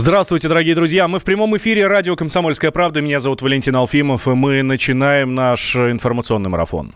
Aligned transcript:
Здравствуйте, 0.00 0.46
дорогие 0.46 0.76
друзья. 0.76 1.08
Мы 1.08 1.18
в 1.18 1.24
прямом 1.24 1.56
эфире 1.56 1.88
радио 1.88 2.14
«Комсомольская 2.14 2.70
правда». 2.70 3.00
Меня 3.00 3.18
зовут 3.18 3.42
Валентин 3.42 3.74
Алфимов, 3.74 4.28
и 4.28 4.30
мы 4.30 4.62
начинаем 4.62 5.34
наш 5.34 5.74
информационный 5.74 6.48
марафон. 6.48 6.94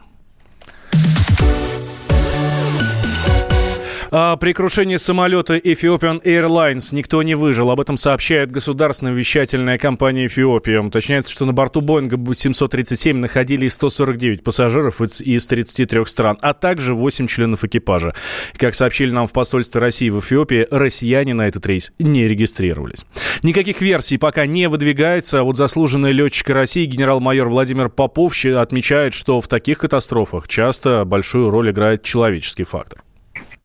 При 4.12 4.52
крушении 4.52 4.96
самолета 4.96 5.56
Ethiopian 5.56 6.22
Airlines 6.22 6.94
никто 6.94 7.22
не 7.22 7.34
выжил. 7.34 7.70
Об 7.70 7.80
этом 7.80 7.96
сообщает 7.96 8.52
государственная 8.52 9.14
вещательная 9.14 9.78
компания 9.78 10.26
Эфиопия. 10.26 10.82
Уточняется, 10.82 11.32
что 11.32 11.46
на 11.46 11.54
борту 11.54 11.80
Боинга 11.80 12.18
737 12.34 13.16
находились 13.16 13.72
149 13.72 14.44
пассажиров 14.44 15.00
из, 15.00 15.22
из 15.22 15.46
33 15.46 16.04
стран, 16.04 16.36
а 16.42 16.52
также 16.52 16.94
8 16.94 17.26
членов 17.26 17.64
экипажа. 17.64 18.12
Как 18.58 18.74
сообщили 18.74 19.12
нам 19.12 19.26
в 19.26 19.32
посольстве 19.32 19.80
России 19.80 20.10
в 20.10 20.20
Эфиопии, 20.20 20.66
россияне 20.70 21.32
на 21.32 21.48
этот 21.48 21.64
рейс 21.64 21.94
не 21.98 22.28
регистрировались. 22.28 23.06
Никаких 23.42 23.80
версий 23.80 24.18
пока 24.18 24.44
не 24.44 24.68
выдвигается. 24.68 25.42
Вот 25.42 25.56
заслуженный 25.56 26.12
летчик 26.12 26.50
России 26.50 26.84
генерал-майор 26.84 27.48
Владимир 27.48 27.88
Попов 27.88 28.34
отмечает, 28.44 29.14
что 29.14 29.40
в 29.40 29.48
таких 29.48 29.78
катастрофах 29.78 30.48
часто 30.48 31.06
большую 31.06 31.48
роль 31.48 31.70
играет 31.70 32.02
человеческий 32.02 32.64
фактор. 32.64 33.02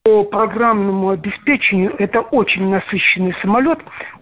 По 0.07 0.23
программному 0.23 1.09
обеспечению 1.09 1.93
это 1.99 2.21
очень 2.21 2.70
насыщенный 2.70 3.35
самолет. 3.41 3.77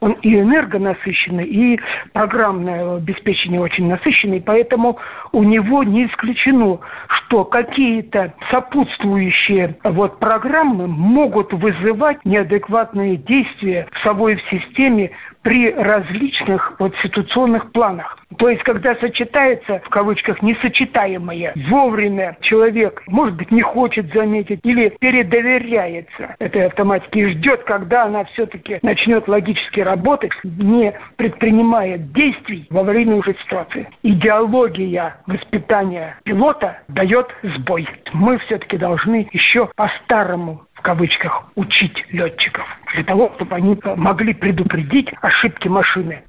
Он 0.06 0.12
и 0.22 0.40
энергонасыщенный, 0.40 1.46
и 1.46 1.80
программное 2.14 2.98
обеспечение 2.98 3.60
очень 3.60 3.88
насыщенное. 3.88 4.40
Поэтому 4.40 5.00
у 5.32 5.42
него 5.42 5.82
не 5.82 6.06
исключено, 6.06 6.78
что 7.10 7.44
какие-то 7.44 8.36
сопутствующие 8.52 9.78
вот, 9.84 10.20
программы 10.20 10.86
могут 10.86 11.52
вызывать 11.54 12.24
неадекватные 12.24 13.18
действия 13.18 13.88
в 13.94 14.04
самой 14.04 14.36
в 14.36 14.42
системе 14.52 15.10
при 15.42 15.72
различных 15.72 16.74
вот 16.80 16.96
ситуационных 17.04 17.72
планах. 17.72 18.18
То 18.38 18.50
есть, 18.50 18.64
когда 18.64 18.96
сочетается, 18.96 19.80
в 19.86 19.90
кавычках, 19.90 20.42
несочетаемое, 20.42 21.54
вовремя 21.70 22.38
человек, 22.42 23.04
может 23.08 23.36
быть, 23.36 23.52
не 23.52 23.62
хочет 23.62 24.12
заметить 24.14 24.60
или 24.64 24.90
передоверяется 25.00 26.36
этой 26.40 26.66
автоматике 26.66 27.20
и 27.20 27.30
ждет, 27.34 27.64
когда 27.64 28.06
она 28.06 28.26
все-таки 28.26 28.80
начнет 28.82 29.28
логически 29.28 29.80
работать, 29.82 29.95
не 30.44 30.94
предпринимая 31.18 31.98
действий 31.98 32.68
во 32.70 32.84
время 32.84 33.16
уже 33.16 33.36
ситуации. 33.44 33.88
Идеология 34.04 35.18
воспитания 35.28 36.18
пилота 36.24 36.80
дает 36.88 37.28
сбой. 37.44 37.88
Мы 38.14 38.38
все-таки 38.40 38.78
должны 38.78 39.28
еще 39.32 39.70
по-старому 39.76 40.66
кавычках, 40.86 41.46
учить 41.56 42.06
летчиков, 42.12 42.64
для 42.94 43.04
того, 43.04 43.32
чтобы 43.36 43.56
они 43.56 43.76
могли 43.96 44.36
предупредить 44.36 45.10
ошибки 45.20 45.68
машины. 45.68 46.22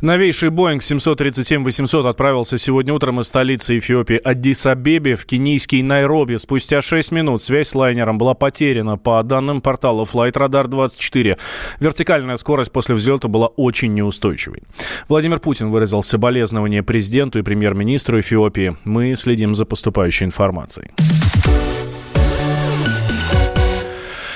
Новейший 0.00 0.50
Boeing 0.50 0.78
737-800 0.78 2.08
отправился 2.08 2.58
сегодня 2.58 2.92
утром 2.92 3.20
из 3.20 3.28
столицы 3.28 3.78
Эфиопии 3.78 4.20
Аддис-Абебе 4.22 5.14
в 5.14 5.26
кенийский 5.26 5.82
Найроби. 5.82 6.36
Спустя 6.36 6.80
6 6.80 7.12
минут 7.12 7.42
связь 7.42 7.68
с 7.68 7.74
лайнером 7.74 8.18
была 8.18 8.34
потеряна. 8.34 8.96
По 8.96 9.22
данным 9.22 9.60
портала 9.60 10.04
Flight 10.04 10.32
Radar 10.32 10.66
24, 10.68 11.38
вертикальная 11.80 12.36
скорость 12.36 12.72
после 12.72 12.94
взлета 12.94 13.28
была 13.28 13.46
очень 13.46 13.94
неустойчивой. 13.94 14.62
Владимир 15.08 15.38
Путин 15.40 15.70
выразил 15.70 16.02
соболезнования 16.02 16.82
президенту 16.82 17.38
и 17.38 17.42
премьер-министру 17.42 18.20
Эфиопии. 18.20 18.76
Мы 18.84 19.14
следим 19.16 19.54
за 19.54 19.64
поступающей 19.64 20.26
информацией. 20.26 20.90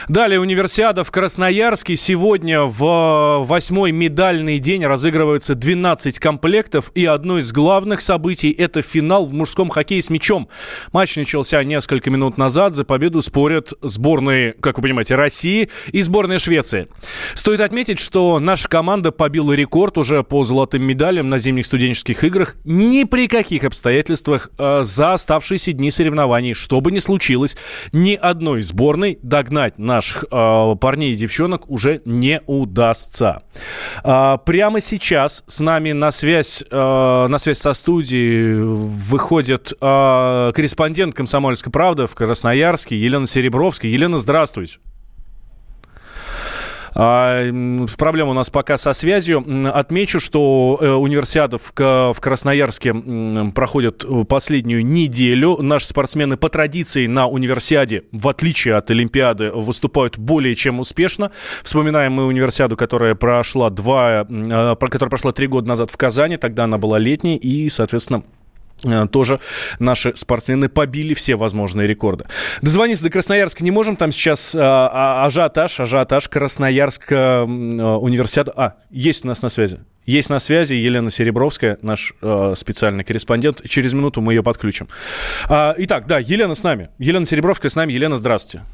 Далее 0.08 0.38
универсиада 0.38 1.02
в 1.02 1.10
Красноярске. 1.10 1.96
Сегодня 1.96 2.62
в 2.62 3.42
восьмой 3.44 3.90
медальный 3.90 4.60
день 4.60 4.86
разыгрывается 4.86 5.56
12 5.56 6.20
комплектов. 6.20 6.92
И 6.94 7.04
одно 7.04 7.38
из 7.38 7.52
главных 7.52 8.00
событий– 8.00 8.50
это 8.58 8.82
финал 8.82 9.24
в 9.24 9.34
мужском 9.34 9.68
хоккее 9.68 10.00
с 10.00 10.08
мячом. 10.08 10.48
Матч 10.92 11.16
начался 11.16 11.64
несколько 11.64 12.10
минут 12.10 12.38
назад. 12.38 12.76
За 12.76 12.84
победу 12.84 13.20
спорят 13.20 13.72
сборные, 13.82 14.52
как 14.52 14.76
вы 14.76 14.82
понимаете, 14.82 15.16
России 15.16 15.70
и 15.90 16.02
сборная 16.02 16.38
Швеции. 16.38 16.86
Стоит 17.34 17.60
отметить, 17.60 17.98
что 17.98 18.38
наша 18.38 18.68
команда 18.68 19.10
побила 19.10 19.54
рекорд 19.54 19.98
уже 19.98 20.22
по 20.22 20.44
золотым 20.44 20.84
медалям 20.84 21.28
на 21.28 21.38
зимних 21.38 21.66
студенческих 21.66 22.22
играх. 22.22 22.54
Ни 22.64 23.02
при 23.02 23.26
каких 23.26 23.64
обстоятельствах 23.64 24.50
э, 24.56 24.84
за 24.84 25.14
оставшиеся 25.14 25.72
дни 25.72 25.90
соревнований, 25.90 26.54
что 26.54 26.80
бы 26.80 26.92
ни 26.92 27.00
случилось, 27.00 27.56
ни 27.90 28.14
одной 28.14 28.62
сборной 28.62 29.18
догнать 29.20 29.78
на 29.78 29.95
наших 29.96 30.24
э, 30.30 30.74
парней 30.80 31.12
и 31.12 31.16
девчонок 31.16 31.70
уже 31.70 32.00
не 32.04 32.40
удастся. 32.46 33.42
Э, 34.04 34.38
прямо 34.44 34.80
сейчас 34.80 35.44
с 35.46 35.60
нами 35.60 35.92
на 35.92 36.10
связь, 36.10 36.64
э, 36.70 37.26
на 37.28 37.38
связь 37.38 37.58
со 37.58 37.72
студией 37.72 38.62
выходит 38.62 39.72
э, 39.72 40.52
корреспондент 40.54 41.14
«Комсомольской 41.14 41.72
правды» 41.72 42.06
в 42.06 42.14
Красноярске 42.14 42.96
Елена 42.96 43.26
Серебровская. 43.26 43.90
Елена, 43.90 44.18
здравствуйте. 44.18 44.78
А, 46.98 47.52
проблема 47.98 48.30
у 48.30 48.32
нас 48.32 48.48
пока 48.48 48.78
со 48.78 48.94
связью. 48.94 49.44
Отмечу, 49.72 50.18
что 50.18 50.78
э, 50.80 50.88
универсиада 50.88 51.58
в, 51.58 52.20
Красноярске 52.20 52.94
проходит 53.54 54.06
последнюю 54.28 54.84
неделю. 54.84 55.58
Наши 55.60 55.86
спортсмены 55.88 56.38
по 56.38 56.48
традиции 56.48 57.06
на 57.06 57.26
универсиаде, 57.26 58.04
в 58.12 58.26
отличие 58.28 58.76
от 58.76 58.90
Олимпиады, 58.90 59.50
выступают 59.50 60.18
более 60.18 60.54
чем 60.54 60.80
успешно. 60.80 61.32
Вспоминаем 61.62 62.14
мы 62.14 62.24
универсиаду, 62.24 62.78
которая 62.78 63.14
прошла 63.14 63.68
два, 63.68 64.26
э, 64.26 64.76
которая 64.80 65.10
прошла 65.10 65.32
три 65.32 65.48
года 65.48 65.68
назад 65.68 65.90
в 65.90 65.98
Казани. 65.98 66.38
Тогда 66.38 66.64
она 66.64 66.78
была 66.78 66.98
летней 66.98 67.36
и, 67.36 67.68
соответственно, 67.68 68.22
тоже 69.10 69.40
наши 69.78 70.14
спортсмены 70.14 70.68
побили 70.68 71.14
все 71.14 71.36
возможные 71.36 71.86
рекорды. 71.86 72.26
Дозвониться 72.62 73.04
до 73.04 73.10
Красноярска 73.10 73.64
не 73.64 73.70
можем, 73.70 73.96
там 73.96 74.12
сейчас 74.12 74.54
а, 74.54 74.90
а, 74.92 75.26
ажиотаж, 75.26 75.80
ажиотаж 75.80 76.28
Красноярск 76.28 77.08
а, 77.10 77.44
университет. 77.44 78.48
А, 78.54 78.74
есть 78.90 79.24
у 79.24 79.28
нас 79.28 79.42
на 79.42 79.48
связи. 79.48 79.80
Есть 80.06 80.30
на 80.30 80.38
связи 80.38 80.74
Елена 80.74 81.10
Серебровская, 81.10 81.78
наш 81.82 82.14
э, 82.22 82.52
специальный 82.54 83.02
корреспондент. 83.02 83.68
Через 83.68 83.92
минуту 83.92 84.20
мы 84.20 84.34
ее 84.34 84.44
подключим. 84.44 84.86
А, 85.48 85.74
итак, 85.78 86.06
да, 86.06 86.20
Елена 86.20 86.54
с 86.54 86.62
нами. 86.62 86.90
Елена 86.98 87.26
Серебровская 87.26 87.70
с 87.70 87.74
нами. 87.74 87.92
Елена, 87.92 88.16
здравствуйте. 88.16 88.64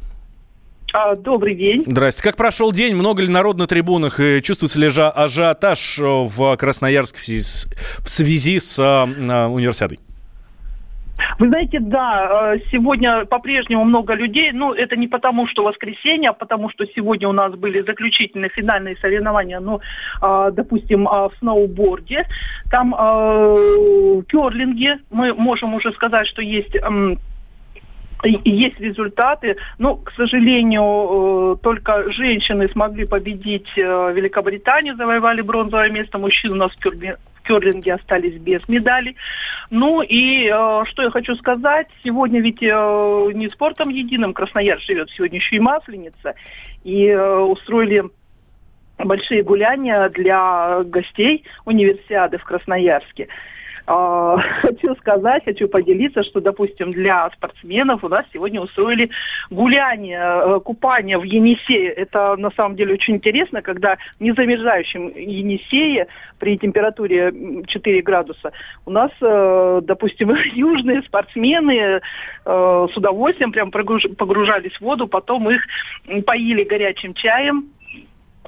А, 0.92 1.16
добрый 1.16 1.54
день. 1.54 1.84
Здрасте. 1.86 2.22
Как 2.22 2.36
прошел 2.36 2.70
день? 2.70 2.94
Много 2.94 3.22
ли 3.22 3.28
народ 3.28 3.56
на 3.56 3.66
трибунах? 3.66 4.20
И 4.20 4.42
чувствуется 4.42 4.78
ли 4.78 4.88
ажиотаж 4.88 5.98
э, 5.98 6.04
в 6.04 6.56
Красноярске 6.56 7.18
в 7.18 7.22
связи 7.22 7.40
с, 7.40 7.66
в 8.04 8.08
связи 8.08 8.58
с 8.58 8.78
а, 8.78 9.04
универсиадой? 9.48 10.00
Вы 11.38 11.48
знаете, 11.48 11.78
да, 11.80 12.56
сегодня 12.70 13.24
по-прежнему 13.24 13.84
много 13.84 14.12
людей. 14.14 14.52
Ну, 14.52 14.74
это 14.74 14.96
не 14.96 15.08
потому, 15.08 15.46
что 15.46 15.62
воскресенье, 15.62 16.30
а 16.30 16.32
потому, 16.34 16.68
что 16.68 16.84
сегодня 16.84 17.28
у 17.28 17.32
нас 17.32 17.54
были 17.54 17.80
заключительные 17.80 18.50
финальные 18.50 18.96
соревнования, 18.96 19.60
ну, 19.60 19.80
допустим, 20.20 21.04
в 21.04 21.30
сноуборде. 21.38 22.26
Там 22.70 22.90
в 22.90 24.24
керлинге 24.24 24.98
мы 25.10 25.32
можем 25.32 25.74
уже 25.74 25.92
сказать, 25.92 26.26
что 26.26 26.42
есть 26.42 26.74
есть 28.28 28.78
результаты, 28.80 29.56
но, 29.78 29.96
к 29.96 30.12
сожалению, 30.12 31.54
э, 31.54 31.62
только 31.62 32.10
женщины 32.12 32.68
смогли 32.68 33.04
победить 33.04 33.72
э, 33.76 34.12
Великобританию, 34.12 34.96
завоевали 34.96 35.40
бронзовое 35.40 35.90
место, 35.90 36.18
мужчины 36.18 36.54
у 36.54 36.58
нас 36.58 36.72
в 36.72 37.46
керлинге 37.46 37.94
остались 37.94 38.34
без 38.40 38.66
медалей. 38.68 39.16
Ну 39.70 40.02
и 40.02 40.46
э, 40.46 40.80
что 40.86 41.02
я 41.02 41.10
хочу 41.10 41.34
сказать, 41.36 41.88
сегодня 42.04 42.40
ведь 42.40 42.62
не 42.62 43.48
спортом 43.52 43.88
единым 43.88 44.34
Красноярск 44.34 44.86
живет, 44.86 45.10
сегодня 45.10 45.38
еще 45.38 45.56
и 45.56 45.60
Масленица. 45.60 46.34
И 46.84 47.12
устроили 47.14 48.04
большие 48.98 49.42
гуляния 49.42 50.08
для 50.08 50.82
гостей 50.84 51.44
универсиады 51.64 52.38
в 52.38 52.44
Красноярске. 52.44 53.28
А, 53.86 54.36
хочу 54.60 54.94
сказать, 54.96 55.44
хочу 55.44 55.68
поделиться, 55.68 56.22
что, 56.22 56.40
допустим, 56.40 56.92
для 56.92 57.28
спортсменов 57.30 58.04
у 58.04 58.08
нас 58.08 58.24
сегодня 58.32 58.60
устроили 58.60 59.10
гуляние, 59.50 60.20
э, 60.20 60.60
купание 60.60 61.18
в 61.18 61.24
Енисее. 61.24 61.90
Это 61.90 62.36
на 62.36 62.50
самом 62.52 62.76
деле 62.76 62.94
очень 62.94 63.16
интересно, 63.16 63.62
когда 63.62 63.96
в 64.18 64.22
незамерзающем 64.22 65.08
Енисее 65.16 66.06
при 66.38 66.58
температуре 66.58 67.32
4 67.66 68.02
градуса 68.02 68.52
у 68.86 68.90
нас, 68.90 69.10
э, 69.20 69.80
допустим, 69.82 70.34
южные 70.54 71.02
спортсмены 71.02 72.00
э, 72.00 72.00
с 72.44 72.96
удовольствием 72.96 73.52
прям 73.52 73.70
погружались 73.70 74.76
в 74.76 74.80
воду, 74.80 75.08
потом 75.08 75.50
их 75.50 75.62
поили 76.24 76.62
горячим 76.64 77.14
чаем, 77.14 77.70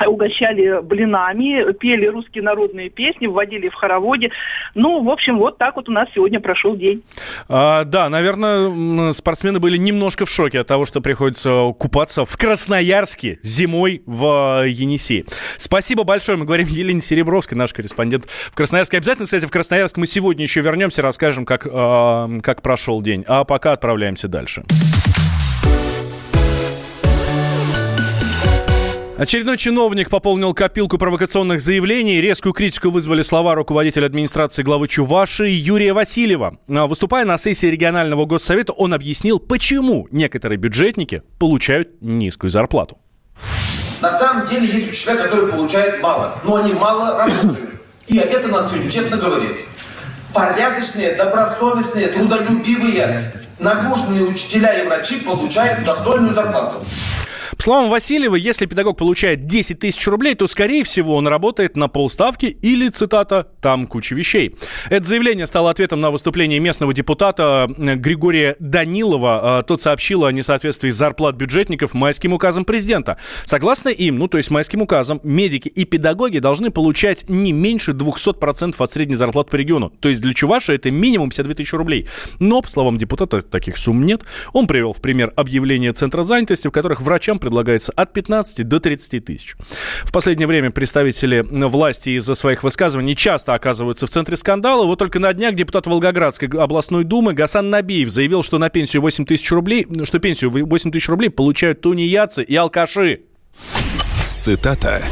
угощали 0.07 0.83
блинами, 0.83 1.73
пели 1.75 2.07
русские 2.07 2.43
народные 2.43 2.91
песни, 2.91 3.27
вводили 3.27 3.69
в 3.69 3.75
хороводе. 3.75 4.31
Ну, 4.75 5.03
в 5.03 5.11
общем, 5.11 5.39
вот 5.39 5.59
так 5.59 5.77
вот 5.77 5.89
у 5.89 5.93
нас 5.93 6.09
сегодня 6.15 6.41
прошел 6.41 6.77
день. 6.77 7.03
А, 7.49 7.85
да, 7.85 8.09
наверное, 8.09 9.13
спортсмены 9.13 9.61
были 9.61 9.77
немножко 9.77 10.25
в 10.25 10.31
шоке 10.31 10.61
от 10.61 10.67
того, 10.67 10.85
что 10.85 11.01
приходится 11.01 11.73
купаться 11.79 12.25
в 12.25 12.37
Красноярске 12.37 13.39
зимой 13.43 14.03
в 14.07 14.65
Енисее. 14.67 15.25
Спасибо 15.57 16.05
большое. 16.05 16.39
Мы 16.39 16.45
говорим 16.45 16.67
Елене 16.67 17.01
Серебровской, 17.01 17.57
наш 17.57 17.73
корреспондент 17.73 18.27
в 18.29 18.55
Красноярске. 18.55 18.99
Обязательно, 18.99 19.27
кстати, 19.27 19.47
в 19.47 19.51
Красноярск 19.51 19.97
мы 19.97 20.07
сегодня 20.07 20.43
еще 20.43 20.61
вернемся, 20.61 21.03
расскажем, 21.03 21.45
как, 21.45 21.67
э, 21.67 22.41
как 22.43 22.63
прошел 22.63 23.03
день. 23.03 23.25
А 23.29 23.45
пока 23.45 23.73
отправляемся 23.73 24.29
дальше. 24.29 24.65
Очередной 29.17 29.57
чиновник 29.57 30.11
пополнил 30.11 30.53
копилку 30.55 30.99
провокационных 30.99 31.61
заявлений. 31.61 32.21
Резкую 32.21 32.53
критику 32.53 32.91
вызвали 32.91 33.23
слова 33.23 33.55
руководителя 33.55 34.07
администрации 34.07 34.65
главы 34.65 34.89
Чувашии 34.89 35.51
Юрия 35.51 35.93
Васильева. 35.93 36.59
А, 36.69 36.87
выступая 36.89 37.25
на 37.25 37.37
сессии 37.37 37.69
регионального 37.69 38.27
госсовета, 38.27 38.73
он 38.73 38.93
объяснил, 38.93 39.39
почему 39.39 40.09
некоторые 40.11 40.59
бюджетники 40.59 41.23
получают 41.39 42.03
низкую 42.03 42.51
зарплату. 42.51 42.99
На 44.03 44.11
самом 44.11 44.49
деле 44.49 44.67
есть 44.67 44.91
учителя, 44.91 45.17
которые 45.17 45.47
получают 45.47 46.03
мало, 46.03 46.37
но 46.43 46.57
они 46.57 46.73
мало 46.73 47.17
работают. 47.17 47.71
И 48.09 48.19
об 48.19 48.31
этом 48.31 48.51
надо 48.51 48.69
сегодня 48.69 48.91
честно 48.91 49.17
говорить. 49.17 49.59
Порядочные, 50.35 51.15
добросовестные, 51.15 52.09
трудолюбивые, 52.09 53.33
нагруженные 53.61 54.25
учителя 54.25 54.73
и 54.73 54.85
врачи 54.85 55.21
получают 55.21 55.85
достойную 55.85 56.35
зарплату. 56.35 56.85
По 57.57 57.63
словам 57.63 57.91
Васильева, 57.91 58.37
если 58.37 58.67
педагог 58.67 58.97
получает 58.99 59.47
10 59.47 59.79
тысяч 59.79 60.07
рублей, 60.07 60.35
то, 60.35 60.47
скорее 60.47 60.85
всего, 60.85 61.17
он 61.17 61.29
работает 61.29 61.77
на 61.77 61.89
полставки 61.89 62.47
или, 62.47 62.89
цитата, 62.89 63.49
«там 63.61 63.87
куча 63.87 64.15
вещей». 64.15 64.55
Это 64.91 65.05
заявление 65.07 65.47
стало 65.47 65.71
ответом 65.71 66.01
на 66.01 66.11
выступление 66.11 66.59
местного 66.61 66.93
депутата 66.93 67.69
э, 67.77 67.95
Григория 67.97 68.57
Данилова. 68.59 69.61
Э, 69.61 69.63
тот 69.67 69.81
сообщил 69.81 70.25
о 70.25 70.33
несоответствии 70.33 70.91
зарплат 70.91 71.37
бюджетников 71.37 71.95
майским 71.95 72.33
указом 72.33 72.65
президента. 72.65 73.19
Согласно 73.45 73.89
им, 73.89 74.19
ну 74.19 74.29
то 74.29 74.39
есть 74.39 74.51
майским 74.51 74.83
указом, 74.83 75.21
медики 75.23 75.69
и 75.69 75.85
педагоги 75.85 76.39
должны 76.39 76.71
получать 76.71 77.29
не 77.29 77.53
меньше 77.53 77.93
200% 77.93 78.75
от 78.79 78.91
средней 78.91 79.17
зарплаты 79.17 79.51
по 79.51 79.57
региону. 79.57 79.91
То 80.01 80.09
есть 80.09 80.23
для 80.23 80.35
Чуваши 80.35 80.75
это 80.75 80.91
минимум 80.91 81.31
52 81.31 81.55
тысячи 81.55 81.75
рублей. 81.75 82.09
Но, 82.39 82.61
по 82.63 82.69
словам 82.69 82.97
депутата, 82.97 83.41
таких 83.43 83.79
сумм 83.79 84.05
нет. 84.05 84.23
Он 84.53 84.67
привел 84.67 84.93
в 84.93 85.01
пример 85.01 85.33
объявления 85.37 85.93
Центра 85.93 86.23
занятости, 86.23 86.69
в 86.69 86.71
которых 86.71 87.01
врачам 87.01 87.39
предлагается 87.45 87.93
от 87.95 88.13
15 88.13 88.67
до 88.67 88.81
30 88.81 89.25
тысяч. 89.25 89.55
В 90.03 90.13
последнее 90.13 90.47
время 90.47 90.71
представители 90.71 91.45
власти 91.69 92.11
из-за 92.11 92.35
своих 92.35 92.63
высказываний 92.63 93.15
часто 93.15 93.53
оказываются 93.53 94.07
в 94.07 94.11
центре 94.11 94.37
скандала. 94.37 94.87
Вот 94.87 94.99
только 94.99 95.19
на 95.19 95.33
днях 95.35 95.55
депутат 95.55 95.87
Волгоградской 95.87 96.49
областной 96.49 97.05
думы 97.05 97.35
Гасан 97.35 97.69
Набиев 97.69 98.09
заявил, 98.09 98.43
что 98.43 98.59
на 98.59 98.71
пенсию 98.71 99.03
8 99.03 99.27
тысяч 99.27 99.51
рублей, 99.53 99.87
что 100.05 100.19
пенсию 100.19 100.51
8 100.51 100.91
тысяч 100.91 101.09
рублей 101.09 101.29
получают 101.29 101.83
тунеядцы 101.83 102.43
и 102.43 102.57
алкаши. 102.57 103.21
Цитата. 104.31 105.03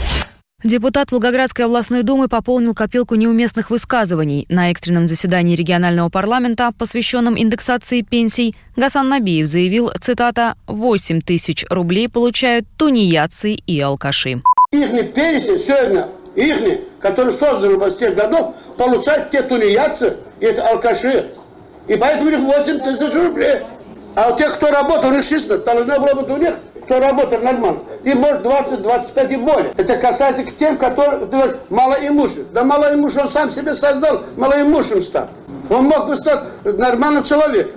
Депутат 0.65 1.11
Волгоградской 1.11 1.65
областной 1.65 2.05
думы 2.05 2.29
пополнил 2.29 2.73
копилку 2.73 3.17
неуместных 3.17 3.71
высказываний. 3.71 4.47
На 4.49 4.71
экстренном 4.71 5.09
заседании 5.09 5.57
регионального 5.57 6.09
парламента, 6.09 6.71
посвященном 6.79 7.37
индексации 7.37 8.03
пенсий, 8.03 8.55
Гасан 8.77 9.09
Набиев 9.09 9.49
заявил, 9.49 9.91
цитата, 10.01 10.55
«8 10.69 11.21
тысяч 11.21 11.65
рублей 11.69 12.09
получают 12.09 12.65
тунеядцы 12.79 13.55
и 13.55 13.81
алкаши». 13.81 14.41
Их 14.71 15.13
пенсии 15.13 15.59
сегодня, 15.59 16.07
их, 16.37 16.79
которые 17.01 17.33
созданы 17.33 17.77
в 17.77 17.99
тех 17.99 18.15
годов, 18.15 18.55
получают 18.79 19.33
те 19.33 19.43
тунеядцы 19.43 20.17
и 20.39 20.45
это 20.45 20.65
алкаши. 20.69 21.27
И 21.89 21.97
поэтому 21.97 22.29
у 22.29 22.31
них 22.31 22.39
8 22.39 22.79
тысяч 22.79 23.13
рублей. 23.15 23.63
А 24.15 24.33
у 24.33 24.39
тех, 24.39 24.55
кто 24.55 24.69
работает, 24.69 25.13
у 25.13 25.17
них 25.17 25.25
16, 25.25 25.65
должно 25.65 25.99
было 25.99 26.23
быть 26.23 26.31
у 26.31 26.37
них 26.37 26.55
кто 26.85 27.01
работает 27.01 27.43
нормально, 27.43 27.81
и 28.05 28.15
может 28.15 28.45
20-25 28.45 29.33
и 29.33 29.37
более. 29.37 29.73
Это 29.77 29.97
касается 29.97 30.45
к 30.45 30.57
тем, 30.57 30.77
которые, 30.77 31.21
ты 31.21 31.27
говоришь, 31.27 31.57
малоимущих. 31.71 32.53
Да 32.53 32.65
малоимущий 32.65 33.21
он 33.21 33.29
сам 33.29 33.51
себе 33.51 33.75
создал 33.75 34.23
малоимущим 34.37 35.03
стал. 35.03 35.29
Он 35.71 35.85
мог 35.85 36.07
бы 36.07 36.17
стать 36.17 36.41
нормальным 36.65 37.25
человеком. 37.25 37.73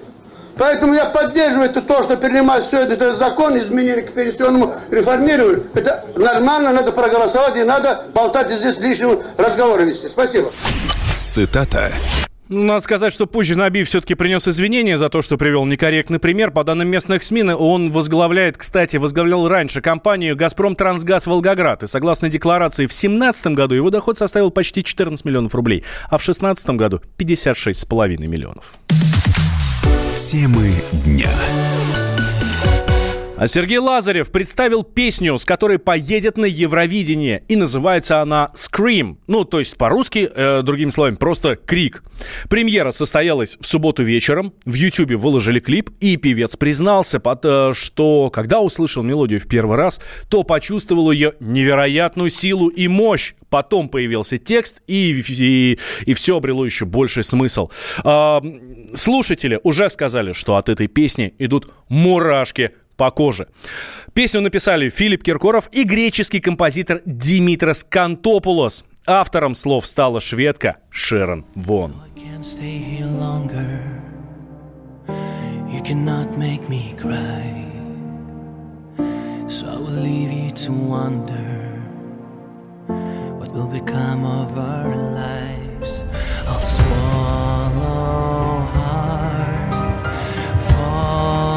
Поэтому 0.57 0.93
я 0.93 1.05
поддерживаю 1.05 1.69
это 1.69 1.81
то, 1.81 2.01
что 2.03 2.15
принимать 2.15 2.65
все 2.65 2.79
это, 2.79 3.15
закон, 3.15 3.57
изменения 3.57 4.03
к 4.03 4.13
пенсионному 4.13 4.73
реформированию. 4.89 5.65
Это 5.73 6.05
нормально, 6.15 6.71
надо 6.71 6.93
проголосовать, 6.93 7.57
и 7.57 7.63
надо 7.63 8.03
болтать 8.13 8.49
здесь 8.49 8.77
лишнего 8.77 9.21
разговора 9.37 9.81
вести. 9.81 10.07
Спасибо. 10.07 10.51
Цитата. 11.21 11.91
Надо 12.47 12.80
сказать, 12.81 13.12
что 13.12 13.25
позже 13.25 13.57
Набиев 13.57 13.88
все-таки 13.88 14.13
принес 14.13 14.47
извинения 14.47 14.97
за 14.97 15.09
то, 15.09 15.24
что 15.24 15.38
привел 15.38 15.65
некорректный 15.65 16.19
пример. 16.19 16.51
По 16.51 16.63
данным 16.63 16.88
местных 16.88 17.24
СМИ, 17.24 17.44
он 17.44 17.92
возглавляет, 17.92 18.57
кстати, 18.57 18.97
возглавлял 18.97 19.47
раньше 19.47 19.81
компанию 19.81 20.36
«Газпром 20.36 20.75
Трансгаз 20.75 21.25
Волгоград». 21.25 21.81
И 21.81 21.88
согласно 21.88 22.30
декларации, 22.30 22.86
в 22.86 22.89
2017 22.89 23.47
году 23.47 23.74
его 23.74 23.89
доход 23.89 24.19
составил 24.19 24.51
почти 24.51 24.83
14 24.83 25.25
миллионов 25.25 25.56
рублей, 25.56 25.83
а 26.06 26.18
в 26.18 26.24
2016 26.24 26.69
году 26.71 27.01
56,5 27.18 28.27
миллионов. 28.27 28.75
Темы 30.15 30.71
дня. 31.03 31.31
А 33.37 33.47
Сергей 33.47 33.79
Лазарев 33.79 34.31
представил 34.31 34.83
песню, 34.83 35.37
с 35.37 35.43
которой 35.43 35.77
поедет 35.77 36.37
на 36.37 36.45
Евровидение. 36.45 37.43
И 37.49 37.57
называется 37.57 38.21
она 38.21 38.49
«Scream». 38.53 39.17
Ну, 39.27 39.43
то 39.43 39.59
есть 39.59 39.75
по-русски, 39.75 40.31
э, 40.33 40.61
другими 40.61 40.89
словами, 40.89 41.15
просто 41.15 41.57
«крик». 41.57 42.01
Премьера 42.49 42.91
состоялась 42.91 43.57
в 43.59 43.67
субботу 43.67 44.03
вечером. 44.03 44.53
В 44.63 44.75
Ютьюбе 44.75 45.17
выложили 45.17 45.59
клип, 45.59 45.89
и 45.99 46.15
певец 46.15 46.55
признался, 46.55 47.19
под, 47.19 47.41
э, 47.43 47.71
что 47.73 48.29
когда 48.29 48.61
услышал 48.61 49.03
мелодию 49.03 49.41
в 49.41 49.47
первый 49.49 49.75
раз, 49.75 49.99
то 50.29 50.43
почувствовал 50.43 51.11
ее 51.11 51.33
невероятную 51.41 52.29
силу 52.29 52.69
и 52.69 52.88
мощь. 52.88 53.33
Потом 53.49 53.89
появился 53.89 54.38
текст, 54.38 54.81
и, 54.88 55.11
и, 55.27 55.77
и 56.05 56.13
все 56.13 56.38
обрело 56.38 56.63
еще 56.63 56.85
больший 56.85 57.23
смысл. 57.23 57.69
Э, 58.05 58.39
слушатели 58.95 59.59
уже 59.63 59.89
сказали, 59.89 60.31
что 60.31 60.55
от 60.55 60.69
этой 60.69 60.88
песни 60.88 61.33
идут 61.38 61.67
мурашки 61.89 62.71
по 62.95 63.12
коже. 63.12 63.47
Песню 64.13 64.42
написали 64.42 64.89
Филипп 64.89 65.24
Киркоров 65.24 65.69
и 65.71 65.83
греческий 65.83 66.39
композитор 66.39 67.01
Димитрос 67.06 67.83
Кантопулос. 67.83 68.86
Автором 69.07 69.56
слов 69.56 69.86
стала 69.86 70.19
шведка 70.19 70.77
Шерон 70.89 71.45
Вон. 71.56 71.94
So 79.48 79.69
I 79.69 79.77
will 79.77 79.86
leave 79.86 80.34
you 80.34 80.51
to 80.51 80.72
wonder 80.74 81.72
what 83.38 83.53
will 83.53 83.67
become 83.67 84.25
of 84.25 84.58
our 84.58 84.96
lives. 84.96 86.03
I'll 86.48 86.62
swallow 86.62 88.62
hard, 88.74 90.08
fall 90.67 91.54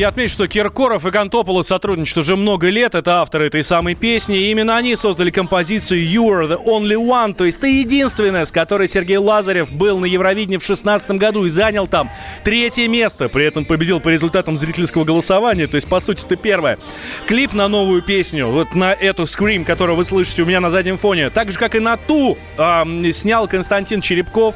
Я 0.00 0.08
отмечу, 0.08 0.32
что 0.32 0.46
Киркоров 0.46 1.04
и 1.04 1.10
Гантополос 1.10 1.66
сотрудничают 1.66 2.24
уже 2.24 2.34
много 2.34 2.70
лет. 2.70 2.94
Это 2.94 3.20
авторы 3.20 3.48
этой 3.48 3.62
самой 3.62 3.94
песни. 3.94 4.38
И 4.38 4.50
именно 4.50 4.78
они 4.78 4.96
создали 4.96 5.28
композицию 5.28 6.00
«You're 6.00 6.48
the 6.48 6.56
only 6.64 6.96
one», 6.96 7.34
то 7.34 7.44
есть 7.44 7.60
«Ты 7.60 7.80
единственная», 7.80 8.46
с 8.46 8.50
которой 8.50 8.88
Сергей 8.88 9.18
Лазарев 9.18 9.70
был 9.70 9.98
на 9.98 10.06
Евровидении 10.06 10.56
в 10.56 10.64
2016 10.64 11.10
году 11.18 11.44
и 11.44 11.50
занял 11.50 11.86
там 11.86 12.08
третье 12.44 12.88
место. 12.88 13.28
При 13.28 13.44
этом 13.44 13.66
победил 13.66 14.00
по 14.00 14.08
результатам 14.08 14.56
зрительского 14.56 15.04
голосования. 15.04 15.66
То 15.66 15.74
есть, 15.74 15.86
по 15.86 16.00
сути, 16.00 16.24
ты 16.24 16.36
первая. 16.36 16.78
Клип 17.26 17.52
на 17.52 17.68
новую 17.68 18.00
песню, 18.00 18.46
вот 18.48 18.74
на 18.74 18.94
эту 18.94 19.24
«Scream», 19.24 19.66
которую 19.66 19.96
вы 19.96 20.06
слышите 20.06 20.44
у 20.44 20.46
меня 20.46 20.60
на 20.60 20.70
заднем 20.70 20.96
фоне, 20.96 21.28
так 21.28 21.52
же, 21.52 21.58
как 21.58 21.74
и 21.74 21.78
на 21.78 21.98
ту, 21.98 22.38
а, 22.56 22.86
снял 23.12 23.46
Константин 23.46 24.00
Черепков. 24.00 24.54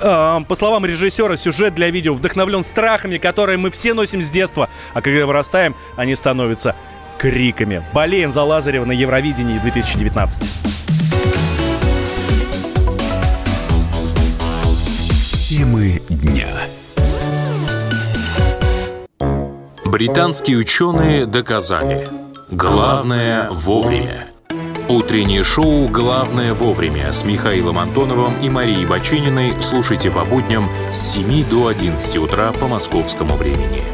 А, 0.00 0.40
по 0.42 0.54
словам 0.54 0.86
режиссера, 0.86 1.34
сюжет 1.34 1.74
для 1.74 1.90
видео 1.90 2.14
вдохновлен 2.14 2.62
страхами, 2.62 3.18
которые 3.18 3.58
мы 3.58 3.70
все 3.70 3.92
носим 3.92 4.22
с 4.22 4.30
детства. 4.30 4.70
А 4.92 5.00
когда 5.00 5.26
вырастаем, 5.26 5.74
они 5.96 6.14
становятся 6.14 6.74
криками. 7.18 7.82
Болеем 7.92 8.30
за 8.30 8.42
Лазарева 8.42 8.84
на 8.84 8.92
Евровидении 8.92 9.58
2019. 9.58 10.74
Темы 15.48 16.00
дня. 16.08 16.48
Британские 19.84 20.58
ученые 20.58 21.26
доказали. 21.26 22.06
Главное 22.50 23.48
вовремя. 23.50 24.26
Утреннее 24.88 25.44
шоу 25.44 25.88
«Главное 25.88 26.52
вовремя» 26.52 27.12
с 27.12 27.24
Михаилом 27.24 27.78
Антоновым 27.78 28.34
и 28.42 28.50
Марией 28.50 28.84
Бачининой 28.84 29.54
слушайте 29.60 30.10
по 30.10 30.24
будням 30.24 30.68
с 30.92 31.12
7 31.12 31.48
до 31.48 31.68
11 31.68 32.16
утра 32.18 32.52
по 32.52 32.66
московскому 32.66 33.34
времени. 33.34 33.93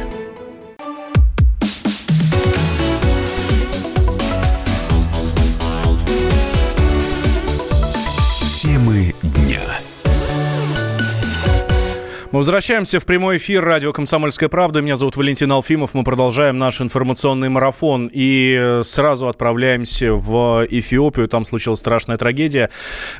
Возвращаемся 12.41 12.99
в 12.99 13.05
прямой 13.05 13.37
эфир 13.37 13.63
радио 13.63 13.93
«Комсомольская 13.93 14.49
правда». 14.49 14.81
Меня 14.81 14.95
зовут 14.95 15.15
Валентин 15.15 15.51
Алфимов. 15.51 15.93
Мы 15.93 16.03
продолжаем 16.03 16.57
наш 16.57 16.81
информационный 16.81 17.49
марафон 17.49 18.09
и 18.11 18.57
э, 18.59 18.81
сразу 18.83 19.27
отправляемся 19.27 20.13
в 20.15 20.65
Эфиопию. 20.67 21.27
Там 21.27 21.45
случилась 21.45 21.81
страшная 21.81 22.17
трагедия. 22.17 22.71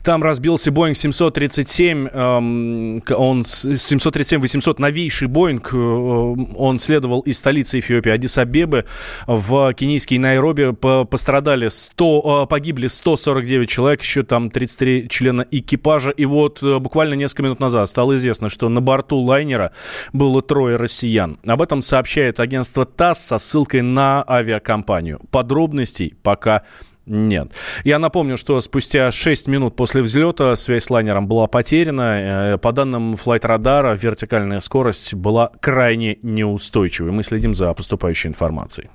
Там 0.03 0.23
разбился 0.23 0.71
Боинг 0.71 0.97
737. 0.97 2.07
эм, 2.07 3.03
Он 3.15 3.43
с- 3.43 3.65
737-800, 3.67 4.79
новейший 4.79 5.27
Боинг. 5.27 5.69
э, 5.71 5.77
Он 5.77 6.79
следовал 6.79 7.19
из 7.19 7.37
столицы 7.37 7.77
Эфиопии, 7.77 8.11
Адис-Абебы, 8.11 8.85
в 9.27 9.71
кенийский 9.75 10.17
Найроби. 10.17 10.71
По- 10.71 11.05
Пострадали 11.05 11.67
100, 11.67 12.43
э, 12.45 12.47
погибли 12.49 12.87
149 12.87 13.69
человек, 13.69 14.01
еще 14.01 14.23
там 14.23 14.49
33 14.49 15.07
члена 15.09 15.45
экипажа. 15.51 16.09
И 16.09 16.25
вот 16.25 16.63
э, 16.63 16.79
буквально 16.79 17.13
несколько 17.13 17.43
минут 17.43 17.59
назад 17.59 17.87
стало 17.87 18.15
известно, 18.15 18.49
что 18.49 18.67
на 18.67 18.81
борту 18.81 19.10
лайнера 19.17 19.71
было 20.13 20.41
трое 20.41 20.75
россиян. 20.75 21.39
Об 21.45 21.61
этом 21.61 21.81
сообщает 21.81 22.39
агентство 22.39 22.85
ТАСС 22.85 23.19
со 23.19 23.37
ссылкой 23.37 23.81
на 23.81 24.23
авиакомпанию. 24.27 25.19
Подробностей 25.31 26.15
пока 26.23 26.63
нет. 27.05 27.51
Я 27.83 27.99
напомню, 27.99 28.37
что 28.37 28.59
спустя 28.61 29.11
6 29.11 29.47
минут 29.47 29.75
после 29.75 30.01
взлета 30.01 30.55
связь 30.55 30.85
с 30.85 30.89
лайнером 30.89 31.27
была 31.27 31.47
потеряна. 31.47 32.53
Э, 32.53 32.57
По 32.57 32.71
данным 32.71 33.15
флайт-радара, 33.15 33.95
вертикальная 33.95 34.59
скорость 34.59 35.13
была 35.15 35.51
крайне 35.59 36.17
неустойчивой. 36.21 37.11
Мы 37.11 37.23
следим 37.23 37.53
за 37.53 37.73
поступающей 37.73 38.29
информацией. 38.29 38.89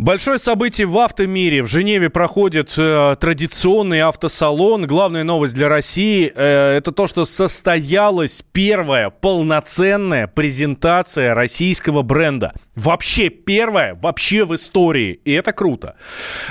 Большое 0.00 0.38
событие 0.38 0.86
в 0.86 0.98
автомире. 0.98 1.60
В 1.60 1.66
Женеве 1.66 2.08
проходит 2.08 2.72
э, 2.78 3.16
традиционный 3.20 4.00
автосалон. 4.00 4.86
Главная 4.86 5.24
новость 5.24 5.54
для 5.54 5.68
России 5.68 6.32
э, 6.34 6.76
это 6.78 6.90
то, 6.90 7.06
что 7.06 7.26
состоялась 7.26 8.42
первая 8.50 9.10
полноценная 9.10 10.26
презентация 10.26 11.34
российского 11.34 12.00
бренда. 12.00 12.54
Вообще 12.74 13.28
первая, 13.28 13.94
вообще 13.94 14.46
в 14.46 14.54
истории. 14.54 15.20
И 15.26 15.32
это 15.32 15.52
круто. 15.52 15.96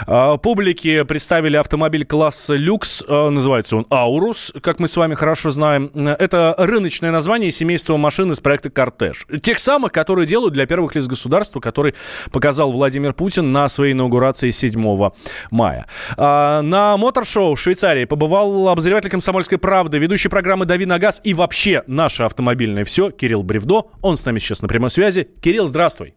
Э, 0.06 0.38
публике 0.38 1.04
представили 1.04 1.58
автомобиль 1.58 2.06
класса 2.06 2.54
люкс. 2.54 3.04
Э, 3.08 3.30
называется 3.30 3.78
он 3.78 3.88
Аурус, 3.90 4.54
как 4.62 4.80
мы 4.80 4.88
с 4.88 4.96
вами 4.96 5.16
хорошо 5.16 5.50
знаем. 5.50 5.90
Это 5.96 6.54
рыночное 6.60 7.10
название 7.10 7.50
семейства 7.50 7.98
машин 7.98 8.32
из 8.32 8.42
проекта 8.42 8.70
«Кортеж». 8.70 9.26
Тех 9.42 9.58
самых, 9.58 9.92
которые 9.92 10.28
делают 10.28 10.54
для 10.54 10.68
первых 10.68 10.94
лиц 10.94 11.08
государства, 11.08 11.60
который 11.60 11.96
показал 12.32 12.72
Владимир 12.72 13.14
Путин 13.14 13.39
на 13.42 13.68
своей 13.70 13.94
инаугурации 13.94 14.50
7 14.50 15.12
мая. 15.52 15.86
А, 16.18 16.62
на 16.62 16.98
мотор-шоу 16.98 17.56
в 17.56 17.60
Швейцарии 17.60 18.06
побывал 18.06 18.70
обозреватель 18.70 19.10
«Комсомольской 19.10 19.58
правды», 19.58 19.98
ведущий 19.98 20.30
программы 20.30 20.66
«Дави 20.66 20.86
на 20.86 21.00
газ» 21.00 21.22
и 21.24 21.34
вообще 21.34 21.84
наше 21.88 22.24
автомобильное 22.24 22.84
все 22.84 23.12
Кирилл 23.12 23.44
Бревдо. 23.44 23.88
Он 24.02 24.16
с 24.16 24.26
нами 24.26 24.40
сейчас 24.40 24.62
на 24.62 24.68
прямой 24.68 24.90
связи. 24.90 25.30
Кирилл, 25.42 25.68
здравствуй. 25.68 26.14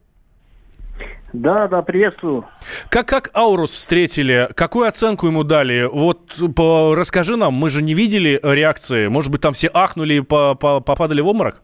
Да, 1.32 1.66
да, 1.66 1.80
приветствую. 1.80 2.46
Как, 2.90 3.08
как 3.08 3.30
Аурус 3.34 3.72
встретили? 3.72 4.50
Какую 4.54 4.86
оценку 4.86 5.26
ему 5.26 5.44
дали? 5.44 5.88
Вот 5.90 6.34
по, 6.54 6.94
расскажи 6.94 7.36
нам, 7.36 7.54
мы 7.54 7.70
же 7.70 7.82
не 7.82 7.94
видели 7.94 8.38
реакции. 8.42 9.08
Может 9.08 9.32
быть, 9.32 9.40
там 9.40 9.54
все 9.54 9.70
ахнули 9.72 10.14
и 10.14 10.20
по, 10.20 10.54
по- 10.54 10.80
попадали 10.80 11.22
в 11.22 11.28
обморок? 11.28 11.62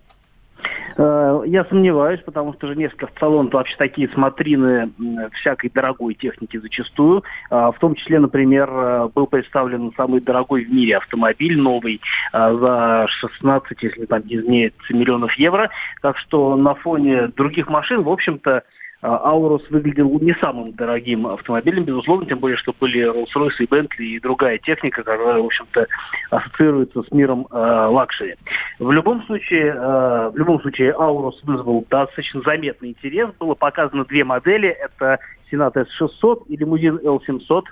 Э, 0.98 1.42
Я 1.46 1.64
сомневаюсь, 1.66 2.20
потому 2.20 2.52
что 2.54 2.66
же 2.66 2.76
несколько 2.76 3.08
салонов 3.18 3.52
вообще 3.52 3.76
такие 3.76 4.08
смотрины 4.08 4.90
всякой 5.34 5.70
дорогой 5.70 6.14
техники 6.14 6.56
зачастую. 6.56 7.22
А, 7.50 7.70
В 7.70 7.78
том 7.78 7.94
числе, 7.94 8.18
например, 8.18 8.68
э, 8.68 9.08
был 9.14 9.26
представлен 9.28 9.92
самый 9.96 10.20
дорогой 10.20 10.64
в 10.64 10.72
мире 10.72 10.96
автомобиль 10.96 11.58
новый 11.58 12.00
за 12.32 13.06
16, 13.08 13.82
если 13.82 14.06
там 14.06 14.22
не 14.26 14.36
изменяется, 14.36 14.94
миллионов 14.94 15.32
евро. 15.34 15.70
Так 16.02 16.18
что 16.18 16.56
на 16.56 16.74
фоне 16.74 17.28
других 17.28 17.68
машин, 17.68 18.02
в 18.02 18.08
общем-то, 18.08 18.64
Аурус 19.00 19.62
выглядел 19.70 20.18
не 20.20 20.34
самым 20.34 20.72
дорогим 20.72 21.26
автомобилем, 21.26 21.84
безусловно, 21.84 22.26
тем 22.26 22.40
более, 22.40 22.56
что 22.56 22.74
были 22.78 23.06
Rolls-Royce 23.08 23.60
и 23.60 23.66
Bentley 23.66 24.04
и 24.04 24.20
другая 24.20 24.58
техника, 24.58 25.04
которая, 25.04 25.40
в 25.40 25.46
общем-то, 25.46 25.86
ассоциируется 26.30 27.02
с 27.02 27.10
миром 27.12 27.46
э, 27.50 27.56
luxury. 27.56 28.34
В 28.80 28.90
любом 28.90 29.22
случае, 29.26 29.72
э, 29.72 30.30
в 30.30 30.36
любом 30.36 30.60
случае, 30.60 30.92
Аурус 30.92 31.40
вызвал 31.44 31.86
достаточно 31.88 32.40
заметный 32.42 32.90
интерес. 32.90 33.30
Было 33.38 33.54
показано 33.54 34.04
две 34.04 34.24
модели. 34.24 34.68
Это 34.68 35.20
Сенат 35.50 35.76
S600 35.76 36.46
и 36.48 36.56
лимузин 36.56 36.96
L700. 36.96 37.64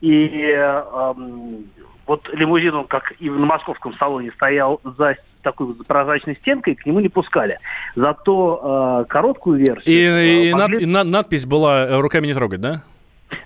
И 0.00 0.26
э, 0.26 0.58
эм, 0.58 1.64
вот 2.06 2.28
лимузин, 2.32 2.74
он, 2.74 2.86
как 2.86 3.12
и 3.20 3.28
на 3.30 3.46
московском 3.46 3.94
салоне, 3.94 4.30
стоял 4.32 4.80
за 4.98 5.16
такой 5.42 5.66
вот 5.68 5.86
прозрачной 5.86 6.36
стенкой, 6.36 6.74
к 6.76 6.86
нему 6.86 7.00
не 7.00 7.08
пускали. 7.08 7.58
Зато 7.96 9.02
э, 9.02 9.08
короткую 9.08 9.58
версию... 9.58 9.94
И, 9.94 10.00
э, 10.04 10.44
и 10.50 10.54
над- 10.54 10.70
могли- 10.70 10.82
и 10.82 10.86
на- 10.86 11.04
надпись 11.04 11.46
была 11.46 11.86
э, 11.86 12.00
«Руками 12.00 12.26
не 12.26 12.34
трогать», 12.34 12.60
да? 12.60 12.82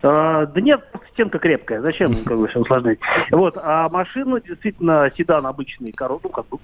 А, 0.03 0.47
да 0.47 0.61
нет, 0.61 0.81
стенка 1.13 1.39
крепкая. 1.39 1.81
Зачем 1.81 2.15
как 2.25 2.39
бы, 2.39 2.49
все 2.49 2.61
усложнять? 2.61 2.99
Вот, 3.31 3.57
а 3.63 3.89
машина 3.89 4.41
действительно 4.41 5.11
седан 5.17 5.47
обычный, 5.47 5.91
коро- 5.93 6.21
ну, 6.23 6.29
как 6.29 6.47
бы 6.49 6.59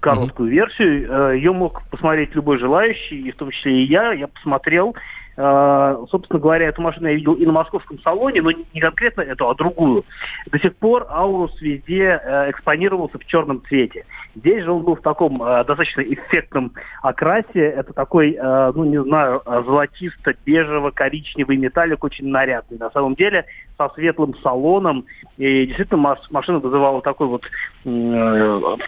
короткую 0.00 0.48
версию. 0.50 1.08
Э, 1.32 1.36
Ее 1.36 1.52
мог 1.52 1.82
посмотреть 1.90 2.34
любой 2.34 2.58
желающий, 2.58 3.20
и 3.20 3.30
в 3.32 3.36
том 3.36 3.50
числе 3.50 3.82
и 3.82 3.86
я. 3.86 4.12
Я 4.12 4.28
посмотрел. 4.28 4.94
Э, 5.40 6.04
собственно 6.10 6.40
говоря, 6.40 6.66
эту 6.66 6.82
машину 6.82 7.06
я 7.06 7.14
видел 7.14 7.34
и 7.34 7.46
на 7.46 7.52
московском 7.52 8.00
салоне, 8.00 8.42
но 8.42 8.50
не 8.50 8.80
конкретно 8.80 9.20
эту, 9.20 9.48
а 9.48 9.54
другую. 9.54 10.04
До 10.50 10.58
сих 10.58 10.74
пор 10.74 11.06
Аурус 11.08 11.56
везде 11.60 12.20
э, 12.20 12.50
экспонировался 12.50 13.18
в 13.18 13.24
черном 13.24 13.62
цвете. 13.68 14.04
Здесь 14.34 14.64
же 14.64 14.72
он 14.72 14.82
был 14.82 14.96
в 14.96 15.00
таком 15.00 15.40
э, 15.40 15.64
достаточно 15.64 16.00
эффектном 16.00 16.72
окрасе. 17.02 17.60
Это 17.60 17.92
такой, 17.92 18.32
э, 18.32 18.72
ну 18.74 18.84
не 18.84 19.00
знаю, 19.00 19.40
золотисто-бежево-коричневый 19.46 21.56
металлик, 21.56 22.02
очень 22.02 22.26
нарядный. 22.26 22.78
На 22.78 22.90
самом 22.90 23.14
деле 23.14 23.44
со 23.76 23.90
светлым 23.90 24.34
салоном. 24.42 25.04
И 25.36 25.66
действительно 25.66 26.00
маш- 26.00 26.28
машина 26.30 26.58
вызывала 26.58 27.00
такой 27.00 27.28
вот 27.28 27.44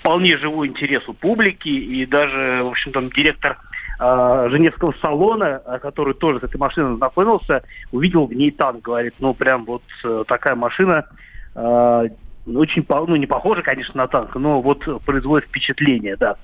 вполне 0.00 0.37
живой 0.37 0.66
интерес 0.66 1.09
у 1.09 1.14
публики. 1.14 1.69
И 1.69 2.04
даже, 2.07 2.64
в 2.64 2.71
общем, 2.71 2.90
там 2.90 3.09
директор 3.11 3.57
э, 4.00 4.49
Женевского 4.50 4.95
салона, 5.00 5.62
э, 5.64 5.78
который 5.78 6.14
тоже 6.14 6.40
с 6.40 6.45
этой 6.45 6.57
машиной 6.57 6.97
знакомился, 6.97 7.62
увидел 7.92 8.26
в 8.26 8.33
ней 8.33 8.50
танк. 8.50 8.83
Говорит, 8.83 9.14
ну 9.19 9.35
прям 9.35 9.64
вот 9.66 9.83
э, 10.04 10.25
такая 10.26 10.54
машина 10.54 11.07
э, 11.54 12.09
очень, 12.47 12.85
ну, 12.88 13.16
не 13.16 13.26
похожа, 13.26 13.62
конечно, 13.62 13.99
на 13.99 14.09
танк, 14.09 14.35
но 14.35 14.62
вот 14.62 14.83
производит 15.04 15.47
впечатление, 15.49 16.16
да, 16.16 16.37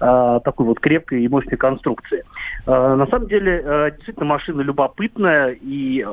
э, 0.00 0.40
такой 0.44 0.66
вот 0.66 0.80
крепкой 0.80 1.22
и 1.22 1.28
мощной 1.28 1.56
конструкции. 1.56 2.24
На 2.66 3.06
самом 3.06 3.28
деле, 3.28 3.92
действительно, 3.94 4.26
машина 4.26 4.60
любопытная, 4.60 5.56
и 5.58 6.04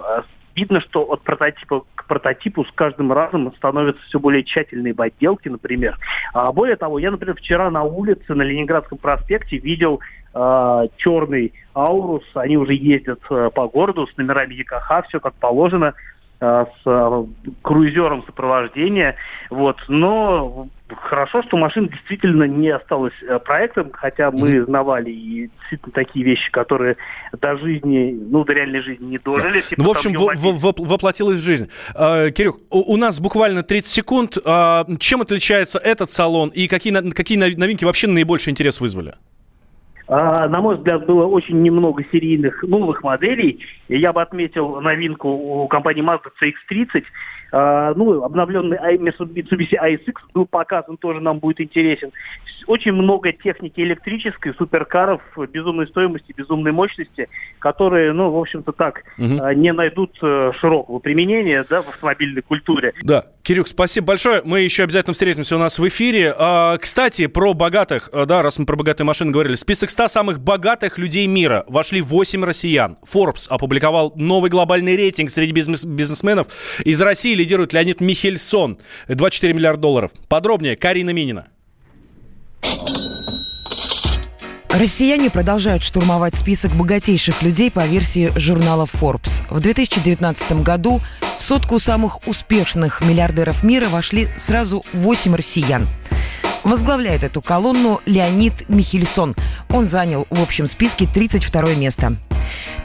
видно, 0.55 0.81
что 0.81 1.03
от 1.11 1.21
прототипа 1.21 1.83
к 1.95 2.02
прототипу 2.13 2.63
с 2.63 2.71
каждым 2.73 3.11
разом 3.11 3.51
становятся 3.57 4.03
все 4.03 4.19
более 4.19 4.43
тщательные 4.43 4.93
в 4.93 5.01
отделке, 5.01 5.49
например. 5.49 5.97
А 6.31 6.51
более 6.51 6.75
того, 6.75 6.99
я, 6.99 7.09
например, 7.09 7.35
вчера 7.35 7.71
на 7.71 7.81
улице 7.81 8.35
на 8.35 8.43
Ленинградском 8.43 8.99
проспекте 8.99 9.57
видел 9.57 9.99
э, 10.35 10.87
черный 10.97 11.53
Аурус, 11.73 12.23
они 12.35 12.55
уже 12.55 12.75
ездят 12.75 13.19
э, 13.31 13.49
по 13.51 13.67
городу 13.67 14.05
с 14.05 14.15
номерами 14.15 14.53
ЕКХ, 14.53 15.07
все 15.07 15.19
как 15.19 15.33
положено, 15.33 15.95
с 16.43 16.81
э, 16.85 17.23
круизером 17.61 18.23
сопровождения. 18.25 19.15
Вот. 19.49 19.77
Но 19.87 20.67
хорошо, 20.95 21.41
что 21.43 21.57
машина 21.57 21.87
действительно 21.87 22.43
не 22.43 22.69
осталась 22.69 23.13
э, 23.21 23.39
проектом, 23.39 23.91
хотя 23.93 24.29
мы 24.31 24.63
знавали 24.65 25.09
и 25.09 25.49
действительно 25.59 25.91
такие 25.93 26.25
вещи, 26.25 26.51
которые 26.51 26.95
до 27.39 27.57
жизни, 27.57 28.11
ну, 28.29 28.43
до 28.43 28.53
реальной 28.53 28.81
жизни 28.81 29.05
не 29.05 29.17
дожили. 29.17 29.61
типа 29.61 29.81
Ну, 29.81 29.87
в 29.87 29.91
общем, 29.91 30.11
воп- 30.13 30.85
воплотилось 30.85 31.37
в 31.37 31.43
жизнь. 31.43 31.69
Э, 31.95 32.29
Кирюх, 32.31 32.57
у 32.69 32.93
у 32.93 32.97
нас 32.97 33.19
буквально 33.19 33.63
30 33.63 33.91
секунд. 33.91 34.37
Чем 34.99 35.21
отличается 35.21 35.79
этот 35.79 36.09
салон 36.11 36.49
и 36.49 36.67
какие, 36.67 36.93
какие 37.11 37.37
нов- 37.37 37.57
новинки 37.57 37.85
вообще 37.85 38.07
наибольший 38.07 38.51
интерес 38.51 38.79
вызвали? 38.81 39.15
А, 40.07 40.47
На 40.47 40.61
мой 40.61 40.75
взгляд, 40.77 41.05
было 41.05 41.25
очень 41.25 41.61
немного 41.61 42.03
серийных 42.11 42.63
новых 42.63 43.03
моделей. 43.03 43.63
Я 43.87 44.11
бы 44.11 44.21
отметил 44.21 44.81
новинку 44.81 45.29
у 45.29 45.67
компании 45.67 46.03
Mazda 46.03 46.31
CX-30. 46.41 47.03
А, 47.53 47.93
Ну, 47.93 48.23
обновленный 48.23 48.77
Mitsubishi 48.97 49.77
ASX 49.79 50.15
был 50.33 50.47
показан, 50.47 50.97
тоже 50.97 51.21
нам 51.21 51.37
будет 51.37 51.61
интересен. 51.61 52.11
Очень 52.65 52.93
много 52.93 53.31
техники 53.31 53.79
электрической, 53.81 54.53
суперкаров, 54.55 55.21
безумной 55.51 55.85
стоимости, 55.87 56.33
безумной 56.35 56.71
мощности, 56.71 57.29
которые, 57.59 58.11
ну, 58.13 58.31
в 58.31 58.37
общем-то 58.39 58.71
так, 58.71 59.03
а, 59.19 59.53
не 59.53 59.71
найдут 59.71 60.17
э, 60.21 60.51
широкого 60.59 60.97
применения 60.99 61.63
да, 61.69 61.81
в 61.83 61.89
автомобильной 61.89 62.41
культуре. 62.41 62.93
Да. 63.03 63.25
Кирюх, 63.43 63.67
спасибо 63.67 64.07
большое. 64.07 64.41
Мы 64.45 64.61
еще 64.61 64.83
обязательно 64.83 65.13
встретимся 65.13 65.57
у 65.57 65.59
нас 65.59 65.77
в 65.77 65.87
эфире. 65.87 66.33
А, 66.37 66.77
Кстати, 66.77 67.27
про 67.27 67.53
богатых, 67.53 68.09
а, 68.13 68.25
да, 68.25 68.41
раз 68.41 68.57
мы 68.57 68.65
про 68.65 68.77
богатые 68.77 69.05
машины 69.05 69.31
говорили. 69.31 69.55
Список 69.55 69.89
100 69.89 70.07
самых 70.07 70.39
богатых 70.39 70.97
людей 70.97 71.27
мира 71.27 71.65
вошли 71.67 72.01
8 72.01 72.43
россиян. 72.43 72.97
Forbes 73.05 73.47
опубликовал 73.49 74.13
новый 74.15 74.49
глобальный 74.49 74.95
рейтинг 74.95 75.29
среди 75.29 75.51
бизнес- 75.51 75.85
бизнесменов. 75.85 76.47
Из 76.85 77.01
России 77.01 77.35
лидирует 77.43 77.73
Леонид 77.73 78.01
Михельсон. 78.01 78.77
24 79.07 79.53
миллиарда 79.53 79.81
долларов. 79.81 80.11
Подробнее 80.27 80.75
Карина 80.75 81.11
Минина. 81.11 81.47
Россияне 84.69 85.29
продолжают 85.29 85.83
штурмовать 85.83 86.35
список 86.35 86.71
богатейших 86.71 87.43
людей 87.43 87.69
по 87.69 87.85
версии 87.85 88.31
журнала 88.35 88.85
Forbes. 88.91 89.43
В 89.51 89.59
2019 89.59 90.63
году 90.63 90.99
в 91.37 91.43
сотку 91.43 91.77
самых 91.77 92.27
успешных 92.27 93.01
миллиардеров 93.01 93.63
мира 93.63 93.87
вошли 93.89 94.27
сразу 94.37 94.83
8 94.93 95.35
россиян. 95.35 95.85
Возглавляет 96.63 97.23
эту 97.23 97.41
колонну 97.41 97.99
Леонид 98.05 98.69
Михельсон. 98.69 99.35
Он 99.69 99.85
занял 99.85 100.25
в 100.29 100.41
общем 100.41 100.65
списке 100.65 101.07
32 101.11 101.73
место. 101.75 102.15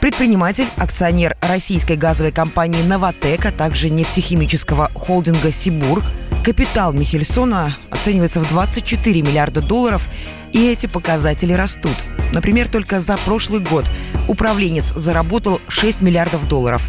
Предприниматель, 0.01 0.67
акционер 0.77 1.37
российской 1.41 1.95
газовой 1.95 2.31
компании 2.31 2.81
«Новотек», 2.83 3.45
а 3.45 3.51
также 3.51 3.89
нефтехимического 3.89 4.91
холдинга 4.93 5.51
«Сибур». 5.51 6.03
Капитал 6.43 6.93
Михельсона 6.93 7.75
оценивается 7.89 8.39
в 8.39 8.47
24 8.47 9.21
миллиарда 9.21 9.61
долларов, 9.61 10.07
и 10.51 10.67
эти 10.67 10.87
показатели 10.87 11.53
растут. 11.53 11.95
Например, 12.31 12.67
только 12.67 12.99
за 12.99 13.17
прошлый 13.17 13.59
год 13.59 13.85
управленец 14.27 14.85
заработал 14.93 15.59
6 15.67 16.01
миллиардов 16.01 16.47
долларов. 16.47 16.81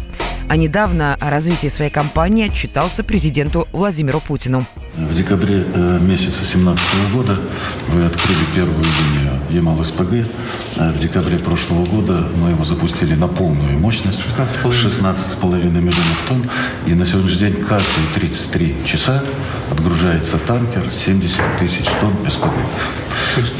А 0.47 0.55
недавно 0.55 1.15
о 1.19 1.29
развитии 1.29 1.67
своей 1.67 1.91
компании 1.91 2.47
отчитался 2.47 3.03
президенту 3.03 3.67
Владимиру 3.71 4.19
Путину. 4.19 4.65
В 4.95 5.15
декабре 5.15 5.63
э, 5.73 5.99
месяца 6.01 6.41
2017 6.41 6.85
года 7.13 7.39
вы 7.87 8.03
открыли 8.03 8.39
первую 8.53 8.83
линию 8.83 9.39
Ямал-СПГ. 9.49 10.27
А 10.75 10.91
В 10.91 10.99
декабре 10.99 11.37
прошлого 11.37 11.85
года 11.85 12.27
мы 12.35 12.49
его 12.49 12.65
запустили 12.65 13.15
на 13.15 13.29
полную 13.29 13.79
мощность. 13.79 14.21
16,5 14.21 15.71
миллионов 15.71 16.25
тонн. 16.27 16.45
И 16.87 16.93
на 16.93 17.05
сегодняшний 17.05 17.39
день 17.39 17.53
каждые 17.63 18.07
33 18.15 18.75
часа 18.85 19.23
отгружается 19.71 20.37
танкер 20.39 20.91
70 20.91 21.39
тысяч 21.57 21.85
тонн 22.01 22.13
СПГ. 22.29 22.53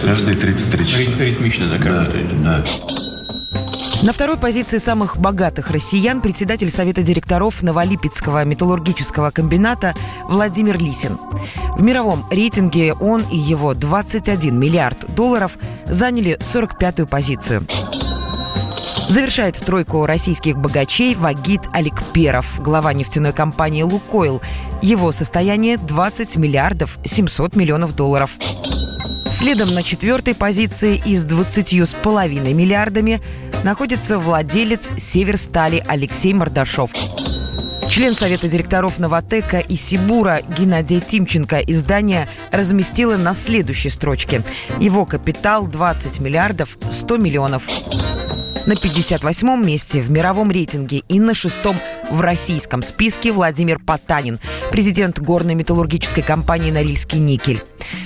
Каждые 0.03 0.35
33 0.35 0.85
часа. 0.85 1.11
Ритмично 1.17 1.69
так 1.69 1.83
Да, 1.83 2.11
да. 2.43 2.63
На 4.03 4.13
второй 4.13 4.37
позиции 4.37 4.79
самых 4.79 5.17
богатых 5.17 5.69
россиян 5.69 6.21
председатель 6.21 6.71
Совета 6.71 7.03
директоров 7.03 7.61
Новолипецкого 7.61 8.43
металлургического 8.45 9.29
комбината 9.29 9.93
Владимир 10.27 10.79
Лисин. 10.79 11.19
В 11.77 11.83
мировом 11.83 12.25
рейтинге 12.31 12.93
он 12.93 13.23
и 13.31 13.37
его 13.37 13.75
21 13.75 14.59
миллиард 14.59 15.13
долларов 15.13 15.51
заняли 15.85 16.39
45-ю 16.39 17.05
позицию. 17.05 17.67
Завершает 19.07 19.57
тройку 19.57 20.07
российских 20.07 20.57
богачей 20.57 21.13
Вагит 21.13 21.61
Аликперов, 21.71 22.59
глава 22.59 22.93
нефтяной 22.93 23.33
компании 23.33 23.83
«Лукойл». 23.83 24.41
Его 24.81 25.11
состояние 25.11 25.77
20 25.77 26.37
миллиардов 26.37 26.97
700 27.05 27.55
миллионов 27.55 27.95
долларов. 27.95 28.31
Следом 29.29 29.73
на 29.75 29.83
четвертой 29.83 30.33
позиции 30.33 30.99
и 31.05 31.15
с 31.15 31.23
20,5 31.23 32.53
миллиардами 32.53 33.21
находится 33.63 34.17
владелец 34.17 34.89
Северстали 34.97 35.83
Алексей 35.87 36.33
Мордашов. 36.33 36.91
Член 37.89 38.15
Совета 38.15 38.47
директоров 38.47 38.99
«Новотека» 38.99 39.59
и 39.59 39.75
«Сибура» 39.75 40.41
Геннадий 40.57 41.01
Тимченко 41.01 41.59
издание 41.59 42.29
разместило 42.51 43.17
на 43.17 43.33
следующей 43.33 43.89
строчке. 43.89 44.43
Его 44.79 45.05
капитал 45.05 45.67
20 45.67 46.21
миллиардов 46.21 46.77
100 46.89 47.17
миллионов. 47.17 47.63
На 48.65 48.73
58-м 48.73 49.65
месте 49.65 49.99
в 49.99 50.09
мировом 50.09 50.51
рейтинге 50.51 50.99
и 51.09 51.19
на 51.19 51.33
шестом 51.33 51.75
в 52.09 52.21
российском 52.21 52.81
списке 52.81 53.31
Владимир 53.31 53.79
Потанин, 53.79 54.39
президент 54.71 55.19
горной 55.19 55.55
металлургической 55.55 56.23
компании 56.23 56.71
«Норильский 56.71 57.19
никель». 57.19 57.61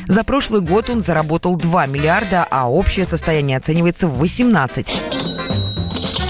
За 0.08 0.24
прошлый 0.24 0.62
год 0.62 0.90
он 0.90 1.02
заработал 1.02 1.58
2 1.58 1.86
миллиарда, 1.88 2.48
а 2.50 2.72
общее 2.72 3.06
состояние 3.06 3.58
оценивается 3.58 4.08
в 4.08 4.18
18. 4.18 5.15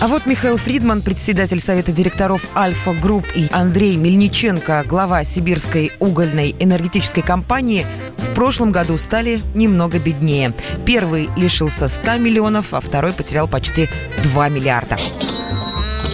А 0.05 0.07
вот 0.07 0.27
Михаил 0.27 0.57
Фридман, 0.57 1.01
председатель 1.01 1.59
Совета 1.59 1.91
директоров 1.91 2.47
Альфа 2.55 2.93
Групп 2.93 3.25
и 3.33 3.47
Андрей 3.51 3.95
Мельниченко, 3.95 4.83
глава 4.85 5.23
Сибирской 5.23 5.91
угольной 5.99 6.55
энергетической 6.59 7.23
компании, 7.23 7.87
в 8.17 8.35
прошлом 8.35 8.71
году 8.71 8.97
стали 8.97 9.41
немного 9.55 9.97
беднее. 9.97 10.53
Первый 10.85 11.27
лишился 11.35 11.87
100 11.87 12.17
миллионов, 12.17 12.75
а 12.75 12.81
второй 12.81 13.13
потерял 13.13 13.47
почти 13.47 13.89
2 14.21 14.49
миллиарда. 14.49 14.95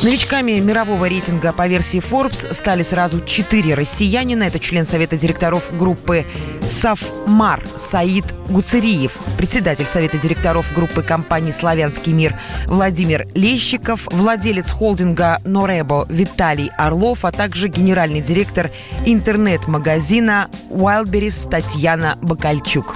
Новичками 0.04 0.54
мирового 0.54 1.06
рейтинга 1.06 1.54
по 1.54 1.68
версии 1.68 2.00
Forbes 2.00 2.52
стали 2.54 2.82
сразу 2.82 3.20
четыре 3.20 3.76
россиянина. 3.76 4.46
Это 4.46 4.60
член 4.60 4.84
Совета 4.84 5.16
директоров 5.16 5.78
группы 5.78 6.26
«Савмар» 6.66 7.64
Саид 7.78 8.26
Гуцериев, 8.50 9.20
председатель 9.38 9.86
Совета 9.86 10.18
директоров 10.18 10.74
группы 10.74 11.04
компаний 11.04 11.52
«Славянский 11.52 12.14
мир» 12.14 12.36
Владимир 12.66 13.28
Лещиков, 13.36 14.08
владелец 14.12 14.72
холдинга 14.72 15.40
«Норебо» 15.46 16.08
Виталий 16.10 16.72
Орлов, 16.80 17.24
а 17.24 17.32
также 17.32 17.68
генеральный 17.68 18.22
директор 18.22 18.72
интернет-магазина 19.06 20.50
«Wildberries» 20.72 21.48
Татьяна 21.48 22.18
Бакальчук. 22.24 22.96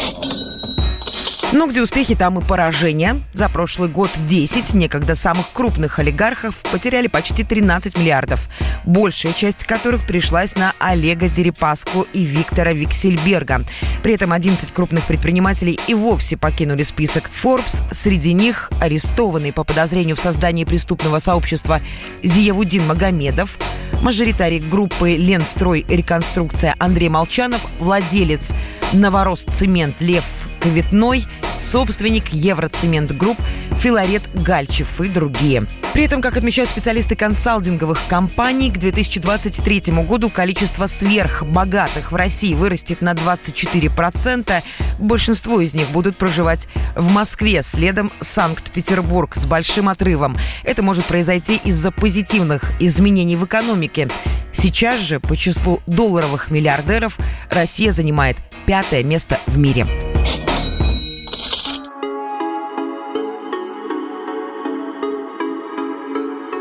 Но 1.55 1.67
где 1.67 1.81
успехи, 1.81 2.15
там 2.15 2.37
и 2.37 2.43
поражения. 2.43 3.15
За 3.31 3.47
прошлый 3.47 3.87
год 3.87 4.09
10 4.27 4.73
некогда 4.73 5.15
самых 5.15 5.45
крупных 5.53 5.99
олигархов 5.99 6.53
потеряли 6.69 7.07
почти 7.07 7.45
13 7.45 7.97
миллиардов, 7.97 8.49
большая 8.85 9.31
часть 9.31 9.63
которых 9.63 10.05
пришлась 10.05 10.57
на 10.57 10.73
Олега 10.79 11.29
Дерипаску 11.29 12.07
и 12.11 12.25
Виктора 12.25 12.73
Виксельберга. 12.73 13.61
При 14.03 14.15
этом 14.15 14.33
11 14.33 14.73
крупных 14.73 15.05
предпринимателей 15.05 15.79
и 15.87 15.93
вовсе 15.93 16.35
покинули 16.35 16.83
список 16.83 17.29
Forbes. 17.41 17.77
Среди 17.89 18.33
них 18.33 18.69
арестованный 18.81 19.53
по 19.53 19.63
подозрению 19.63 20.17
в 20.17 20.19
создании 20.19 20.65
преступного 20.65 21.19
сообщества 21.19 21.79
Зиявудин 22.21 22.85
Магомедов, 22.85 23.57
мажоритарий 24.01 24.59
группы 24.59 25.15
«Ленстрой 25.15 25.85
Реконструкция» 25.87 26.75
Андрей 26.79 27.07
Молчанов, 27.07 27.65
владелец 27.79 28.51
«Новоросцемент» 28.91 29.95
Лев 30.01 30.25
Кветной, 30.59 31.23
собственник 31.59 32.29
Евроцемент 32.29 33.11
Групп, 33.11 33.37
Филарет 33.81 34.23
Гальчев 34.33 35.01
и 35.01 35.07
другие. 35.07 35.67
При 35.93 36.03
этом, 36.03 36.21
как 36.21 36.37
отмечают 36.37 36.69
специалисты 36.69 37.15
консалтинговых 37.15 37.99
компаний, 38.07 38.71
к 38.71 38.77
2023 38.77 39.93
году 40.03 40.29
количество 40.29 40.87
сверхбогатых 40.87 42.11
в 42.11 42.15
России 42.15 42.53
вырастет 42.53 43.01
на 43.01 43.13
24%. 43.13 44.63
Большинство 44.99 45.61
из 45.61 45.75
них 45.75 45.89
будут 45.89 46.17
проживать 46.17 46.67
в 46.95 47.11
Москве, 47.11 47.61
следом 47.63 48.11
Санкт-Петербург 48.21 49.35
с 49.35 49.45
большим 49.45 49.89
отрывом. 49.89 50.37
Это 50.63 50.81
может 50.83 51.05
произойти 51.05 51.59
из-за 51.63 51.91
позитивных 51.91 52.71
изменений 52.79 53.35
в 53.35 53.45
экономике. 53.45 54.09
Сейчас 54.51 54.99
же 55.01 55.19
по 55.19 55.35
числу 55.35 55.81
долларовых 55.85 56.49
миллиардеров 56.49 57.17
Россия 57.49 57.91
занимает 57.91 58.37
пятое 58.65 59.03
место 59.03 59.39
в 59.45 59.57
мире. 59.57 59.85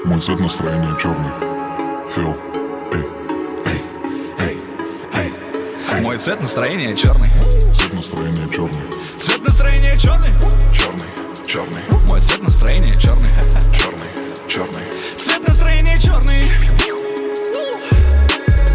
Мой 0.04 0.20
цвет 0.20 0.38
настроения 0.38 0.94
черный. 1.00 1.32
Фил. 2.14 2.36
Мой 6.02 6.18
цвет 6.18 6.42
настроения 6.42 6.94
черный. 6.94 7.30
Цвет 7.72 7.92
настроения 7.94 8.46
черный. 8.52 8.90
Цвет 8.90 9.42
настроения 9.42 9.98
черный. 9.98 10.30
Черный. 10.74 11.08
Черный. 11.46 12.02
Мой 12.04 12.20
цвет 12.20 12.42
настроения 12.42 13.00
черный. 13.00 13.30
Черный. 13.72 14.08
Черный. 14.46 14.90
Цвет 14.92 15.48
настроения 15.48 15.98
черный. 15.98 16.42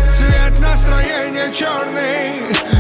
Цвет 0.10 0.60
настроения 0.60 1.54
черный 1.54 2.79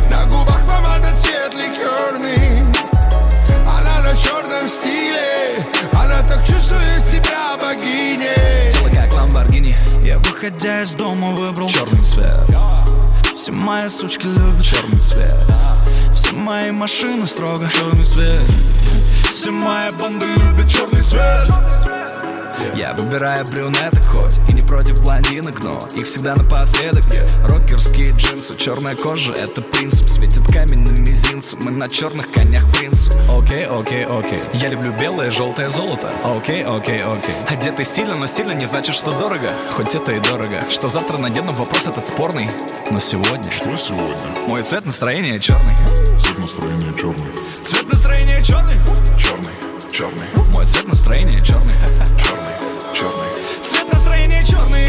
выходя 10.49 10.81
из 10.81 10.95
дома 10.95 11.31
выбрал 11.31 11.69
черный 11.69 12.03
цвет. 12.03 12.43
Все 13.35 13.51
мои 13.51 13.87
сучки 13.89 14.25
любят 14.25 14.63
черный 14.63 14.99
цвет. 14.99 15.35
Все 16.13 16.31
мои 16.31 16.71
машины 16.71 17.27
строго 17.27 17.69
черный 17.71 18.03
цвет. 18.03 18.41
Все 19.29 19.51
мои 19.51 19.89
банды 19.99 20.25
любят 20.25 20.67
черный 20.67 21.03
цвет. 21.03 21.98
Я 22.75 22.93
выбираю 22.93 23.45
брюнеток 23.45 24.05
хоть 24.05 24.37
и 24.49 24.53
не 24.53 24.61
против 24.61 25.01
блондинок, 25.01 25.63
но 25.63 25.77
их 25.95 26.05
всегда 26.05 26.35
напоследок 26.35 27.03
Рокерские 27.43 28.11
джинсы, 28.11 28.55
черная 28.57 28.95
кожа, 28.95 29.33
это 29.33 29.61
принцип 29.61 30.09
Светит 30.09 30.45
камень 30.51 30.79
на 30.79 30.91
мизинце, 30.99 31.57
мы 31.63 31.71
на 31.71 31.87
черных 31.89 32.27
конях 32.27 32.71
принцы 32.71 33.11
Окей, 33.35 33.65
окей, 33.65 34.05
окей 34.05 34.41
Я 34.53 34.69
люблю 34.69 34.93
белое, 34.93 35.31
желтое 35.31 35.69
золото 35.69 36.11
Окей, 36.23 36.63
окей, 36.63 37.03
окей 37.03 37.35
Одетый 37.47 37.85
стильно, 37.85 38.15
но 38.15 38.27
стильно 38.27 38.51
не 38.51 38.65
значит, 38.65 38.95
что 38.95 39.11
дорого 39.17 39.49
Хоть 39.69 39.95
это 39.95 40.11
и 40.11 40.19
дорого 40.19 40.61
Что 40.69 40.89
завтра 40.89 41.19
надену, 41.19 41.53
вопрос 41.53 41.87
этот 41.87 42.05
спорный 42.07 42.47
Но 42.91 42.99
сегодня 42.99 43.51
Что 43.51 43.75
сегодня? 43.77 44.47
Мой 44.47 44.63
цвет 44.63 44.85
настроения 44.85 45.39
черный 45.39 45.75
Цвет 46.19 46.37
настроения 46.37 46.93
черный. 46.97 47.35
Цвет 47.35 47.87
настроения 47.91 48.43
черный 48.43 48.77
Черный. 49.17 49.53
Черный. 49.91 50.49
Мой 50.51 50.65
цвет 50.65 50.87
настроения 50.87 51.43
Черный. 51.43 51.75
Черный. 52.17 52.48
Черный. 54.59 54.87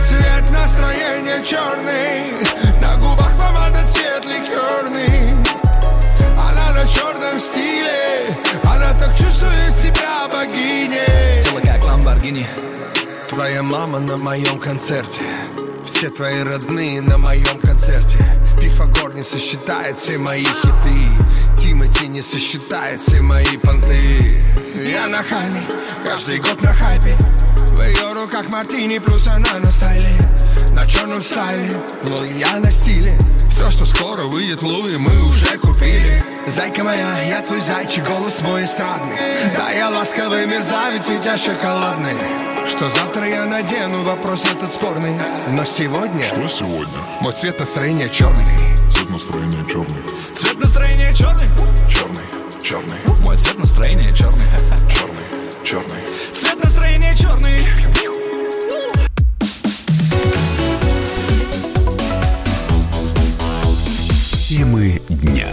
Цвет 0.00 0.50
настроения 0.50 1.42
черный. 1.44 2.80
На 2.80 2.96
губах 2.96 3.30
помада 3.38 3.86
цвет 3.86 4.24
ликерный. 4.26 5.30
Она 6.36 6.72
на 6.72 6.86
черном 6.88 7.38
стиле. 7.38 8.36
Она 8.64 8.92
так 8.94 9.14
чувствует 9.16 9.76
себя 9.76 10.26
богиней. 10.32 11.42
Тело 11.42 11.60
как 11.60 11.84
Ламборгини 11.84 12.48
Твоя 13.28 13.62
мама 13.62 14.00
на 14.00 14.16
моем 14.18 14.58
концерте. 14.58 15.22
Все 15.84 16.10
твои 16.10 16.42
родные 16.42 17.00
на 17.00 17.16
моем 17.16 17.60
концерте. 17.60 18.18
Пифагор 18.60 19.14
не 19.14 19.22
сосчитает 19.22 19.98
все 19.98 20.18
мои 20.18 20.44
хиты 20.44 21.10
Тимати 21.90 22.08
не 22.08 22.22
сосчитает 22.22 23.00
все 23.00 23.20
мои 23.20 23.56
понты. 23.56 24.42
Я 24.76 25.06
нахальный, 25.08 25.62
каждый 26.06 26.38
год 26.38 26.60
на 26.62 26.72
хайпе. 26.72 27.16
В 27.72 27.82
ее 27.82 28.12
руках 28.12 28.48
мартини, 28.50 28.98
плюс 28.98 29.26
она 29.26 29.58
на 29.58 29.70
стайле. 29.70 30.08
На 30.72 30.86
черном 30.86 31.22
стайле, 31.22 31.70
но 32.08 32.24
я 32.24 32.56
на 32.58 32.70
стиле. 32.70 33.18
Все, 33.48 33.70
что 33.70 33.84
скоро 33.86 34.22
выйдет 34.24 34.62
Луи, 34.62 34.96
мы 34.96 35.22
уже 35.22 35.58
купили. 35.58 36.24
Зайка 36.46 36.82
моя, 36.84 37.22
я 37.22 37.42
твой 37.42 37.60
зайчик, 37.60 38.06
голос 38.06 38.40
мой 38.40 38.64
эстрадный. 38.64 39.16
Да, 39.56 39.70
я 39.70 39.90
ласковый 39.90 40.46
мерзавец, 40.46 41.08
ведь 41.08 41.24
я 41.24 41.36
шоколадный. 41.36 42.14
Что 42.68 42.90
завтра 42.90 43.28
я 43.28 43.44
надену, 43.44 44.04
вопрос 44.04 44.46
этот 44.46 44.72
спорный. 44.72 45.14
Но 45.52 45.64
сегодня... 45.64 46.24
Что 46.24 46.48
сегодня? 46.48 46.98
Мой 47.20 47.32
цвет 47.32 47.58
настроения 47.58 48.08
черный 48.08 48.56
Цвет 48.90 49.10
настроения 49.10 49.64
черный. 49.68 50.19
Цвет 50.40 50.58
настроения 50.58 51.12
черный 51.12 51.46
Черный. 51.86 52.24
Черный. 52.62 53.20
Мой 53.20 53.36
цвет 53.36 53.58
настроения 53.58 54.10
черный 54.14 54.46
Черный. 54.88 55.22
Черный. 55.62 56.06
Цвет 56.06 56.64
настроения 56.64 57.14
черный 57.14 57.58
Темы 64.32 65.02
дня. 65.10 65.48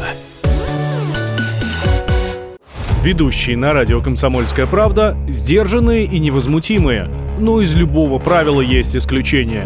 Ведущие 3.04 3.58
на 3.58 3.74
радио 3.74 4.02
«Комсомольская 4.02 4.68
правда» 4.68 5.18
сдержанные 5.28 6.06
и 6.06 6.18
невозмутимые. 6.18 7.12
Но 7.38 7.60
из 7.60 7.76
любого 7.76 8.20
правила 8.20 8.62
есть 8.62 8.96
исключение. 8.96 9.66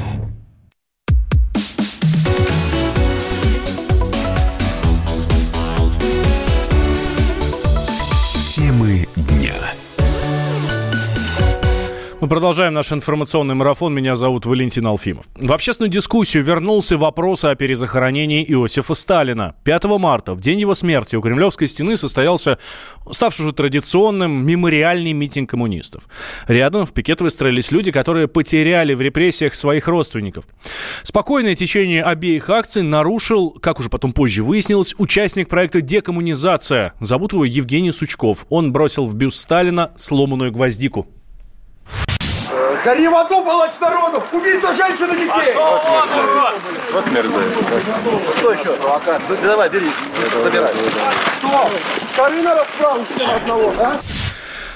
Мы 12.21 12.27
продолжаем 12.27 12.75
наш 12.75 12.93
информационный 12.93 13.55
марафон. 13.55 13.95
Меня 13.95 14.15
зовут 14.15 14.45
Валентин 14.45 14.85
Алфимов. 14.85 15.25
В 15.37 15.51
общественную 15.51 15.89
дискуссию 15.91 16.43
вернулся 16.43 16.95
вопрос 16.95 17.43
о 17.45 17.55
перезахоронении 17.55 18.45
Иосифа 18.47 18.93
Сталина. 18.93 19.55
5 19.63 19.85
марта, 19.97 20.35
в 20.35 20.39
день 20.39 20.59
его 20.59 20.75
смерти, 20.75 21.15
у 21.15 21.21
Кремлевской 21.21 21.67
стены 21.67 21.97
состоялся 21.97 22.59
ставший 23.09 23.45
уже 23.45 23.55
традиционным 23.55 24.45
мемориальный 24.45 25.13
митинг 25.13 25.49
коммунистов. 25.49 26.03
Рядом 26.47 26.85
в 26.85 26.93
пикет 26.93 27.21
выстроились 27.21 27.71
люди, 27.71 27.91
которые 27.91 28.27
потеряли 28.27 28.93
в 28.93 29.01
репрессиях 29.01 29.55
своих 29.55 29.87
родственников. 29.87 30.45
Спокойное 31.01 31.55
течение 31.55 32.03
обеих 32.03 32.51
акций 32.51 32.83
нарушил, 32.83 33.49
как 33.49 33.79
уже 33.79 33.89
потом 33.89 34.11
позже 34.11 34.43
выяснилось, 34.43 34.93
участник 34.99 35.49
проекта 35.49 35.81
«Декоммунизация». 35.81 36.93
Зовут 36.99 37.33
его 37.33 37.45
Евгений 37.45 37.91
Сучков. 37.91 38.45
Он 38.49 38.71
бросил 38.71 39.07
в 39.07 39.15
бюст 39.15 39.39
Сталина 39.39 39.91
сломанную 39.95 40.51
гвоздику. 40.51 41.07
Гори 42.83 43.07
в 43.07 43.15
аду, 43.15 43.43
палач 43.43 43.71
народу! 43.79 44.23
Убийца 44.31 44.73
женщин 44.73 45.11
и 45.11 45.15
детей! 45.15 45.55
Вот 46.91 47.11
мерзавец. 47.11 47.53
Что 48.37 48.51
еще? 48.53 48.75
Давай, 49.43 49.69
бери, 49.69 49.91
забирай. 50.43 50.73
Что? 51.37 51.69
Скоры 52.13 52.41
на 52.41 52.55
расправу 52.55 53.05
одного, 53.35 53.73
а? 53.79 53.99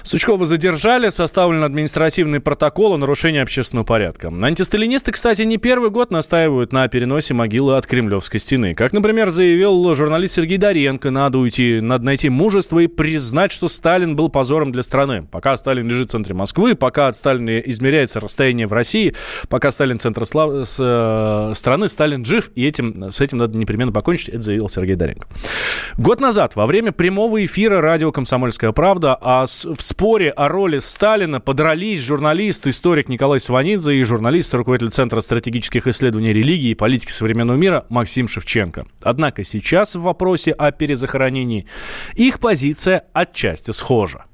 Сучкова 0.05 0.45
задержали, 0.45 1.09
составлен 1.09 1.63
административный 1.63 2.39
протокол 2.39 2.93
о 2.93 2.97
нарушении 2.97 3.41
общественного 3.41 3.85
порядка. 3.85 4.27
Антисталинисты, 4.27 5.11
кстати, 5.11 5.41
не 5.41 5.57
первый 5.57 5.89
год 5.89 6.11
настаивают 6.11 6.71
на 6.71 6.87
переносе 6.87 7.33
могилы 7.33 7.75
от 7.75 7.87
Кремлевской 7.87 8.39
стены. 8.39 8.75
Как, 8.75 8.93
например, 8.93 9.31
заявил 9.31 9.95
журналист 9.95 10.35
Сергей 10.35 10.59
Доренко, 10.59 11.09
надо 11.09 11.39
уйти, 11.39 11.79
надо 11.81 12.05
найти 12.05 12.29
мужество 12.29 12.77
и 12.77 12.85
признать, 12.85 13.51
что 13.51 13.67
Сталин 13.67 14.15
был 14.15 14.29
позором 14.29 14.71
для 14.71 14.83
страны. 14.83 15.27
Пока 15.31 15.57
Сталин 15.57 15.87
лежит 15.87 16.09
в 16.09 16.11
центре 16.11 16.35
Москвы, 16.35 16.75
пока 16.75 17.07
от 17.07 17.15
Сталина 17.15 17.59
измеряется 17.61 18.19
расстояние 18.19 18.67
в 18.67 18.73
России, 18.73 19.15
пока 19.49 19.71
Сталин 19.71 19.97
центр 19.97 20.23
слав... 20.27 20.67
с, 20.67 20.77
э, 20.79 21.53
страны, 21.55 21.87
Сталин 21.87 22.23
жив, 22.23 22.51
и 22.53 22.67
этим, 22.67 23.09
с 23.09 23.21
этим 23.21 23.39
надо 23.39 23.57
непременно 23.57 23.91
покончить, 23.91 24.29
это 24.29 24.41
заявил 24.41 24.69
Сергей 24.69 24.95
Доренко. 24.95 25.27
Год 25.97 26.19
назад, 26.19 26.55
во 26.55 26.67
время 26.67 26.91
прямого 26.91 27.43
эфира 27.43 27.81
радио 27.81 28.11
«Комсомольская 28.11 28.71
правда», 28.71 29.17
а 29.19 29.47
с- 29.47 29.67
споре 29.95 30.29
о 30.29 30.49
роли 30.49 30.79
Сталина 30.79 31.39
подрались 31.39 32.01
журналист, 32.01 32.67
историк 32.67 33.07
Николай 33.07 33.39
Сванидзе 33.39 33.95
и 33.95 34.03
журналист, 34.03 34.53
руководитель 34.53 34.91
Центра 34.91 35.21
стратегических 35.21 35.87
исследований 35.87 36.33
религии 36.33 36.71
и 36.71 36.75
политики 36.75 37.11
современного 37.11 37.55
мира 37.55 37.85
Максим 37.87 38.27
Шевченко. 38.27 38.87
Однако 39.01 39.45
сейчас 39.45 39.95
в 39.95 40.01
вопросе 40.01 40.51
о 40.51 40.71
перезахоронении 40.71 41.65
их 42.13 42.39
позиция 42.39 43.05
отчасти 43.13 43.71
схожа. 43.71 44.25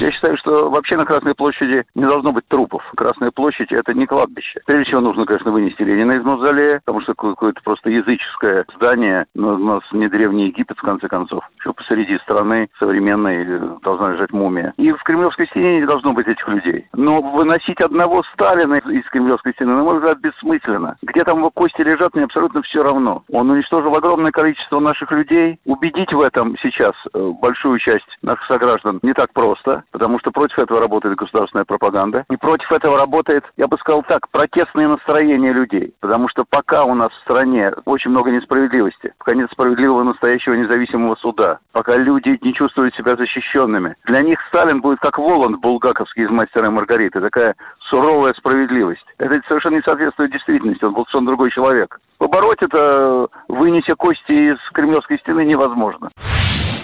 Я 0.00 0.10
считаю, 0.10 0.36
что 0.38 0.70
вообще 0.70 0.96
на 0.96 1.04
Красной 1.04 1.34
площади 1.34 1.84
не 1.94 2.06
должно 2.06 2.32
быть 2.32 2.48
трупов. 2.48 2.82
Красная 2.96 3.30
площадь– 3.30 3.70
это 3.70 3.92
не 3.92 4.06
кладбище. 4.06 4.60
Прежде 4.64 4.84
всего, 4.86 5.02
нужно, 5.02 5.26
конечно, 5.26 5.50
вынести 5.50 5.82
Ленина 5.82 6.12
из 6.12 6.24
мавзолея, 6.24 6.80
потому 6.86 7.02
что 7.02 7.12
какое-то 7.12 7.60
просто 7.62 7.90
языческое 7.90 8.64
здание, 8.76 9.26
но 9.34 9.54
у 9.54 9.58
нас 9.58 9.82
не 9.92 10.08
древний 10.08 10.46
Египет, 10.46 10.78
в 10.78 10.82
конце 10.82 11.06
концов. 11.06 11.44
Еще 11.58 11.74
посреди 11.74 12.16
страны 12.18 12.70
современной 12.78 13.44
э, 13.44 13.60
должна 13.82 14.12
лежать 14.12 14.32
мумия. 14.32 14.72
И 14.78 14.90
в 14.90 15.02
Кремлевской 15.02 15.46
стене 15.48 15.80
не 15.80 15.86
должно 15.86 16.14
быть 16.14 16.26
этих 16.26 16.48
людей. 16.48 16.86
Но 16.94 17.20
выносить 17.20 17.82
одного 17.82 18.22
Сталина 18.32 18.76
из 18.76 19.04
Кремлевской 19.10 19.52
стены, 19.52 19.74
на 19.74 19.82
мой 19.82 19.96
взгляд, 19.96 20.18
бессмысленно. 20.20 20.96
Где 21.02 21.24
там 21.24 21.38
его 21.38 21.50
кости 21.50 21.82
лежат, 21.82 22.14
мне 22.14 22.24
абсолютно 22.24 22.62
все 22.62 22.82
равно. 22.82 23.22
Он 23.30 23.50
уничтожил 23.50 23.94
огромное 23.94 24.32
количество 24.32 24.80
наших 24.80 25.12
людей. 25.12 25.58
Убедить 25.66 26.14
в 26.14 26.20
этом 26.22 26.56
сейчас 26.62 26.94
э, 27.12 27.32
большую 27.42 27.78
часть 27.80 28.08
наших 28.22 28.46
сограждан 28.46 28.98
не 29.02 29.12
так 29.12 29.32
просто, 29.34 29.84
потому 29.90 30.18
что 30.18 30.30
против 30.30 30.58
этого 30.58 30.80
работает 30.80 31.16
государственная 31.16 31.64
пропаганда. 31.64 32.24
И 32.30 32.36
против 32.36 32.70
этого 32.72 32.96
работает, 32.98 33.44
я 33.56 33.66
бы 33.66 33.76
сказал 33.78 34.02
так, 34.02 34.28
протестные 34.30 34.88
настроения 34.88 35.52
людей. 35.52 35.94
Потому 36.00 36.28
что 36.28 36.44
пока 36.48 36.84
у 36.84 36.94
нас 36.94 37.12
в 37.12 37.20
стране 37.22 37.72
очень 37.84 38.10
много 38.10 38.30
несправедливости, 38.30 39.12
пока 39.18 39.34
нет 39.34 39.50
справедливого 39.52 40.02
настоящего 40.02 40.54
независимого 40.54 41.16
суда, 41.16 41.58
пока 41.72 41.96
люди 41.96 42.38
не 42.42 42.54
чувствуют 42.54 42.94
себя 42.94 43.16
защищенными, 43.16 43.96
для 44.04 44.22
них 44.22 44.38
Сталин 44.48 44.80
будет 44.80 45.00
как 45.00 45.18
Воланд 45.18 45.60
булгаковский 45.60 46.24
из 46.24 46.30
«Мастера 46.30 46.66
и 46.66 46.70
Маргариты», 46.70 47.20
такая 47.20 47.54
суровая 47.88 48.34
справедливость. 48.34 49.04
Это 49.18 49.40
совершенно 49.48 49.76
не 49.76 49.82
соответствует 49.82 50.32
действительности, 50.32 50.84
он 50.84 50.94
был 50.94 51.04
совершенно 51.04 51.26
другой 51.26 51.50
человек. 51.50 52.00
Побороть 52.18 52.62
это, 52.62 53.28
вынеся 53.48 53.94
кости 53.94 54.52
из 54.52 54.58
Кремлевской 54.72 55.18
стены, 55.18 55.44
невозможно. 55.44 56.08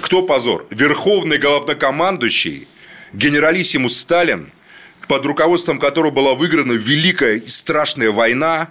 Кто 0.02 0.22
позор? 0.22 0.62
Верховный 0.70 1.38
главнокомандующий, 1.38 2.68
генералиссимус 3.16 3.96
Сталин, 3.96 4.50
под 5.08 5.24
руководством 5.24 5.78
которого 5.78 6.10
была 6.10 6.34
выиграна 6.34 6.72
великая 6.72 7.36
и 7.36 7.46
страшная 7.46 8.10
война, 8.10 8.70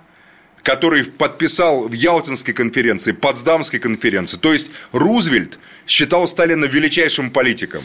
который 0.64 1.04
подписал 1.04 1.88
в 1.88 1.94
Ялтинской 1.94 2.54
конференции, 2.54 3.12
Потсдамской 3.12 3.80
конференции. 3.80 4.38
То 4.38 4.54
есть 4.54 4.72
Рузвельт 4.92 5.60
считал 5.88 6.28
Сталина 6.28 6.66
величайшим 6.66 7.32
политиком. 7.32 7.84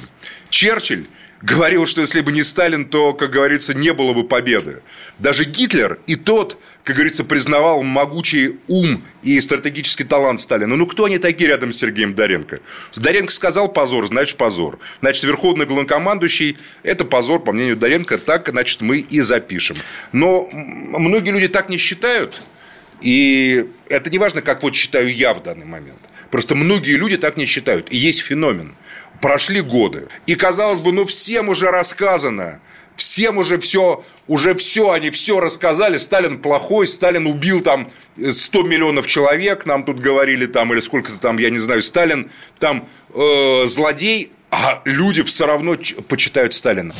Черчилль 0.48 1.06
говорил, 1.42 1.86
что 1.86 2.00
если 2.00 2.20
бы 2.20 2.32
не 2.32 2.42
Сталин, 2.42 2.86
то, 2.86 3.12
как 3.12 3.30
говорится, 3.30 3.74
не 3.74 3.92
было 3.92 4.12
бы 4.12 4.24
победы. 4.24 4.82
Даже 5.18 5.44
Гитлер 5.44 5.98
и 6.06 6.16
тот, 6.16 6.58
как 6.84 6.96
говорится, 6.96 7.24
признавал 7.24 7.82
могучий 7.82 8.58
ум 8.68 9.02
и 9.22 9.40
стратегический 9.40 10.04
талант 10.04 10.40
Сталина. 10.40 10.76
Ну, 10.76 10.86
кто 10.86 11.04
они 11.04 11.18
такие 11.18 11.48
рядом 11.48 11.72
с 11.72 11.78
Сергеем 11.78 12.14
Доренко? 12.14 12.60
Доренко 12.96 13.32
сказал 13.32 13.68
позор, 13.70 14.06
значит 14.06 14.36
позор. 14.36 14.78
Значит, 15.00 15.24
верховный 15.24 15.66
главнокомандующий– 15.66 16.56
это 16.82 17.04
позор, 17.04 17.42
по 17.42 17.52
мнению 17.52 17.76
Доренко, 17.76 18.18
так, 18.18 18.48
значит, 18.48 18.80
мы 18.80 18.98
и 18.98 19.20
запишем. 19.20 19.76
Но 20.12 20.48
многие 20.52 21.30
люди 21.30 21.48
так 21.48 21.68
не 21.68 21.76
считают, 21.76 22.40
и 23.00 23.66
это 23.88 24.10
не 24.10 24.18
важно, 24.18 24.42
как 24.42 24.62
вот 24.62 24.74
считаю 24.74 25.12
я 25.14 25.34
в 25.34 25.42
данный 25.42 25.66
момент. 25.66 26.00
Просто 26.30 26.54
многие 26.54 26.96
люди 26.96 27.16
так 27.16 27.36
не 27.36 27.44
считают. 27.44 27.92
И 27.92 27.96
есть 27.96 28.20
феномен. 28.20 28.74
Прошли 29.20 29.60
годы. 29.60 30.06
И, 30.26 30.34
казалось 30.34 30.80
бы, 30.80 30.92
ну, 30.92 31.04
всем 31.04 31.48
уже 31.48 31.70
рассказано. 31.70 32.60
Всем 33.00 33.38
уже 33.38 33.58
все, 33.58 34.04
уже 34.28 34.54
все, 34.54 34.90
они 34.90 35.08
все 35.08 35.40
рассказали. 35.40 35.96
Сталин 35.96 36.38
плохой, 36.38 36.86
Сталин 36.86 37.26
убил 37.26 37.62
там 37.62 37.88
100 38.22 38.62
миллионов 38.64 39.06
человек, 39.06 39.64
нам 39.64 39.84
тут 39.84 40.00
говорили 40.00 40.44
там, 40.44 40.70
или 40.74 40.80
сколько-то 40.80 41.16
там, 41.16 41.38
я 41.38 41.48
не 41.48 41.58
знаю, 41.58 41.80
Сталин 41.80 42.30
там 42.58 42.86
э, 43.14 43.62
злодей, 43.64 44.32
а 44.50 44.82
люди 44.84 45.22
все 45.22 45.46
равно 45.46 45.78
почитают 46.08 46.52
Сталина. 46.52 46.94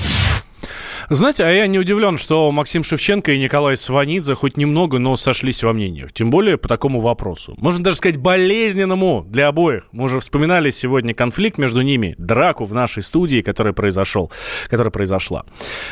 Знаете, 1.13 1.43
а 1.43 1.51
я 1.51 1.67
не 1.67 1.77
удивлен, 1.77 2.17
что 2.17 2.53
Максим 2.53 2.85
Шевченко 2.85 3.33
и 3.33 3.39
Николай 3.41 3.77
Сванидзе 3.77 4.37
хоть 4.37 4.57
немного, 4.57 5.01
но 5.01 5.17
сошлись 5.17 5.65
во 5.65 5.73
мнениях. 5.73 6.13
Тем 6.13 6.31
более 6.31 6.57
по 6.57 6.69
такому 6.69 7.01
вопросу. 7.01 7.57
Можно 7.59 7.83
даже 7.83 7.97
сказать 7.97 8.17
болезненному 8.17 9.27
для 9.29 9.49
обоих. 9.49 9.89
Мы 9.91 10.05
уже 10.05 10.21
вспоминали 10.21 10.71
сегодня 10.71 11.13
конфликт 11.13 11.59
между 11.59 11.81
ними, 11.83 12.15
драку 12.17 12.65
в 12.65 12.75
нашей 12.75 13.03
студии, 13.03 13.41
который 13.41 13.73
произошел, 13.73 14.31
которая 14.69 14.93
произошла. 14.93 15.47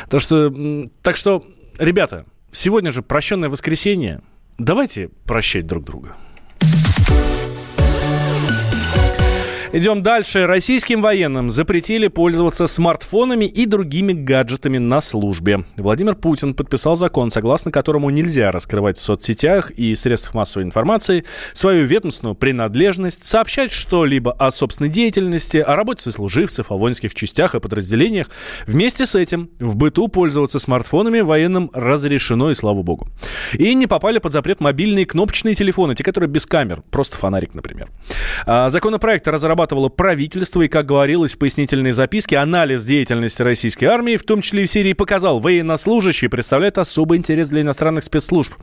Так 0.09 0.21
что, 0.21 0.53
так 1.01 1.17
что, 1.17 1.43
ребята, 1.77 2.25
сегодня 2.51 2.89
же 2.89 3.01
прощенное 3.01 3.49
воскресенье. 3.49 4.21
Давайте 4.57 5.09
прощать 5.25 5.67
друг 5.67 5.83
друга. 5.83 6.15
Идем 9.71 10.01
дальше. 10.01 10.47
Российским 10.47 10.99
военным 10.99 11.51
запретили 11.51 12.07
пользоваться 12.07 12.65
смартфонами 12.65 13.45
и 13.45 13.67
другими 13.67 14.13
гаджетами 14.13 14.79
на 14.79 14.99
службе. 14.99 15.63
Владимир 15.77 16.15
Путин 16.15 16.55
подписал 16.55 16.95
закон, 16.95 17.29
согласно 17.29 17.71
которому 17.71 18.09
нельзя 18.09 18.51
раскрывать 18.51 18.97
в 18.97 19.01
соцсетях 19.01 19.69
и 19.69 19.93
средствах 19.93 20.33
массовой 20.33 20.65
информации 20.65 21.23
свою 21.53 21.85
ведомственную 21.85 22.33
принадлежность, 22.33 23.23
сообщать 23.23 23.71
что-либо 23.71 24.31
о 24.31 24.49
собственной 24.49 24.89
деятельности, 24.89 25.59
о 25.59 25.75
работе 25.75 26.01
сослуживцев, 26.01 26.71
о 26.71 26.77
воинских 26.77 27.13
частях 27.13 27.53
и 27.53 27.59
подразделениях. 27.59 28.31
Вместе 28.65 29.05
с 29.05 29.13
этим 29.13 29.51
в 29.59 29.77
быту 29.77 30.07
пользоваться 30.07 30.57
смартфонами 30.57 31.19
военным 31.19 31.69
разрешено, 31.75 32.49
и 32.49 32.55
слава 32.55 32.81
богу. 32.81 33.07
И 33.53 33.75
не 33.75 33.85
попали 33.85 34.17
под 34.17 34.31
запрет 34.31 34.61
мобильные 34.61 35.05
кнопочные 35.05 35.53
телефоны, 35.53 35.93
те, 35.93 36.03
которые 36.03 36.27
без 36.27 36.47
камер, 36.47 36.81
просто 36.89 37.17
фонарик, 37.17 37.53
например. 37.53 37.89
А, 38.47 38.71
Законопроект 38.71 39.27
разрабатывало 39.59 39.89
правительство, 39.89 40.61
и, 40.61 40.67
как 40.67 40.85
говорилось 40.85 41.35
в 41.35 41.37
пояснительной 41.37 41.91
записке, 41.91 42.37
анализ 42.37 42.85
деятельности 42.85 43.41
российской 43.41 43.85
армии, 43.85 44.15
в 44.15 44.23
том 44.23 44.41
числе 44.41 44.63
и 44.63 44.65
в 44.65 44.69
Сирии, 44.69 44.93
показал, 44.93 45.39
военнослужащие 45.39 46.29
представляют 46.29 46.77
особый 46.77 47.17
интерес 47.17 47.49
для 47.49 47.61
иностранных 47.61 48.03
спецслужб. 48.03 48.53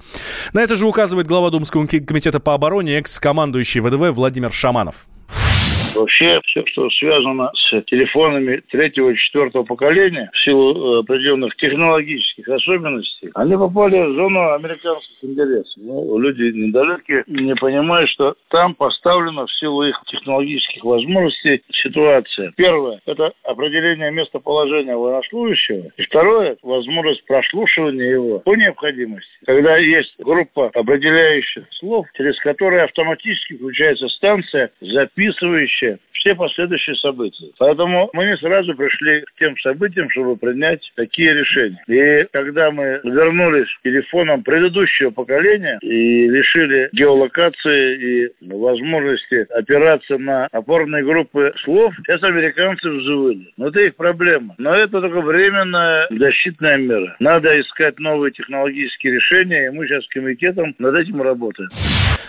На 0.52 0.62
это 0.62 0.74
же 0.74 0.86
указывает 0.86 1.26
глава 1.26 1.50
Думского 1.50 1.86
комитета 1.86 2.40
по 2.40 2.54
обороне, 2.54 2.98
экс-командующий 2.98 3.80
ВДВ 3.80 4.14
Владимир 4.14 4.52
Шаманов. 4.52 5.06
Вообще, 5.96 6.40
все, 6.44 6.62
что 6.66 6.90
связано 6.90 7.50
с 7.54 7.82
телефонами 7.86 8.62
третьего 8.70 9.10
и 9.10 9.16
четвертого 9.16 9.64
поколения, 9.64 10.30
в 10.32 10.44
силу 10.44 10.98
э, 10.98 11.00
определенных 11.00 11.56
технологических 11.56 12.48
особенностей, 12.48 13.30
они 13.34 13.56
попали 13.56 14.02
в 14.02 14.14
зону 14.14 14.52
американских 14.52 15.16
интересов. 15.22 15.72
Ну, 15.76 16.18
люди 16.18 16.42
недалекие 16.54 17.24
не 17.26 17.54
понимают, 17.54 18.10
что 18.10 18.34
там 18.50 18.74
поставлена 18.74 19.46
в 19.46 19.52
силу 19.52 19.84
их 19.84 19.98
технологических 20.06 20.84
возможностей 20.84 21.62
ситуация. 21.70 22.52
Первое– 22.56 23.00
это 23.06 23.32
определение 23.44 24.10
местоположения 24.10 24.96
военнослужащего. 24.96 25.90
И 25.96 26.02
второе– 26.02 26.56
возможность 26.62 27.24
прослушивания 27.24 28.10
его 28.10 28.38
по 28.40 28.54
необходимости. 28.54 29.30
Когда 29.46 29.76
есть 29.78 30.14
группа 30.18 30.70
определяющих 30.74 31.64
слов, 31.78 32.06
через 32.16 32.38
которые 32.40 32.82
автоматически 32.82 33.56
включается 33.56 34.08
станция, 34.08 34.70
записывающая 34.80 35.85
все 36.26 36.34
последующие 36.34 36.96
события. 36.96 37.46
Поэтому 37.58 38.10
мы 38.12 38.26
не 38.26 38.36
сразу 38.38 38.74
пришли 38.74 39.22
к 39.22 39.38
тем 39.38 39.56
событиям, 39.58 40.10
чтобы 40.10 40.36
принять 40.36 40.80
такие 40.96 41.32
решения. 41.32 41.82
И 41.86 42.26
когда 42.32 42.70
мы 42.70 43.00
вернулись 43.04 43.68
к 43.78 43.82
телефонам 43.82 44.42
предыдущего 44.42 45.10
поколения 45.10 45.78
и 45.82 46.28
решили 46.28 46.88
геолокации 46.92 48.24
и 48.24 48.32
возможности 48.40 49.46
опираться 49.52 50.18
на 50.18 50.46
опорные 50.52 51.04
группы 51.04 51.52
слов, 51.64 51.94
сейчас 51.98 52.22
американцы 52.22 52.88
взвыли. 52.88 53.52
Но 53.56 53.68
это 53.68 53.80
их 53.80 53.94
проблема. 53.96 54.54
Но 54.58 54.74
это 54.74 55.00
только 55.00 55.20
временная 55.20 56.08
защитная 56.10 56.76
мера. 56.76 57.16
Надо 57.20 57.60
искать 57.60 57.98
новые 57.98 58.32
технологические 58.32 59.14
решения, 59.14 59.66
и 59.66 59.70
мы 59.70 59.86
сейчас 59.86 60.04
с 60.04 60.08
комитетом 60.08 60.74
над 60.78 60.94
этим 60.96 61.22
работаем. 61.22 61.68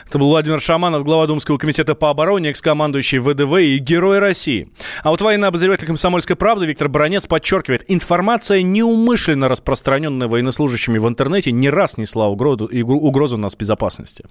Это 0.08 0.20
был 0.20 0.28
Владимир 0.28 0.62
Шаманов, 0.62 1.04
глава 1.04 1.28
Думского 1.28 1.58
комитета 1.58 1.93
по 1.93 2.10
обороне, 2.10 2.52
экс-командующий 2.52 3.20
ВДВ 3.20 3.46
и 3.55 3.77
герой 3.77 4.19
России. 4.19 4.67
А 5.03 5.10
вот 5.10 5.21
военный 5.21 5.47
обозреватель 5.47 5.88
«Комсомольской 5.88 6.36
правды» 6.36 6.65
Виктор 6.65 6.89
Бронец 6.89 7.27
подчеркивает, 7.27 7.83
информация, 7.88 8.62
неумышленно 8.62 9.47
распространенная 9.47 10.27
военнослужащими 10.27 10.97
в 10.97 11.07
интернете, 11.07 11.51
не 11.51 11.69
раз 11.69 11.97
несла 11.97 12.27
угрозу, 12.27 12.65
угрозу 12.65 13.38
нас 13.38 13.55
безопасности. 13.55 14.25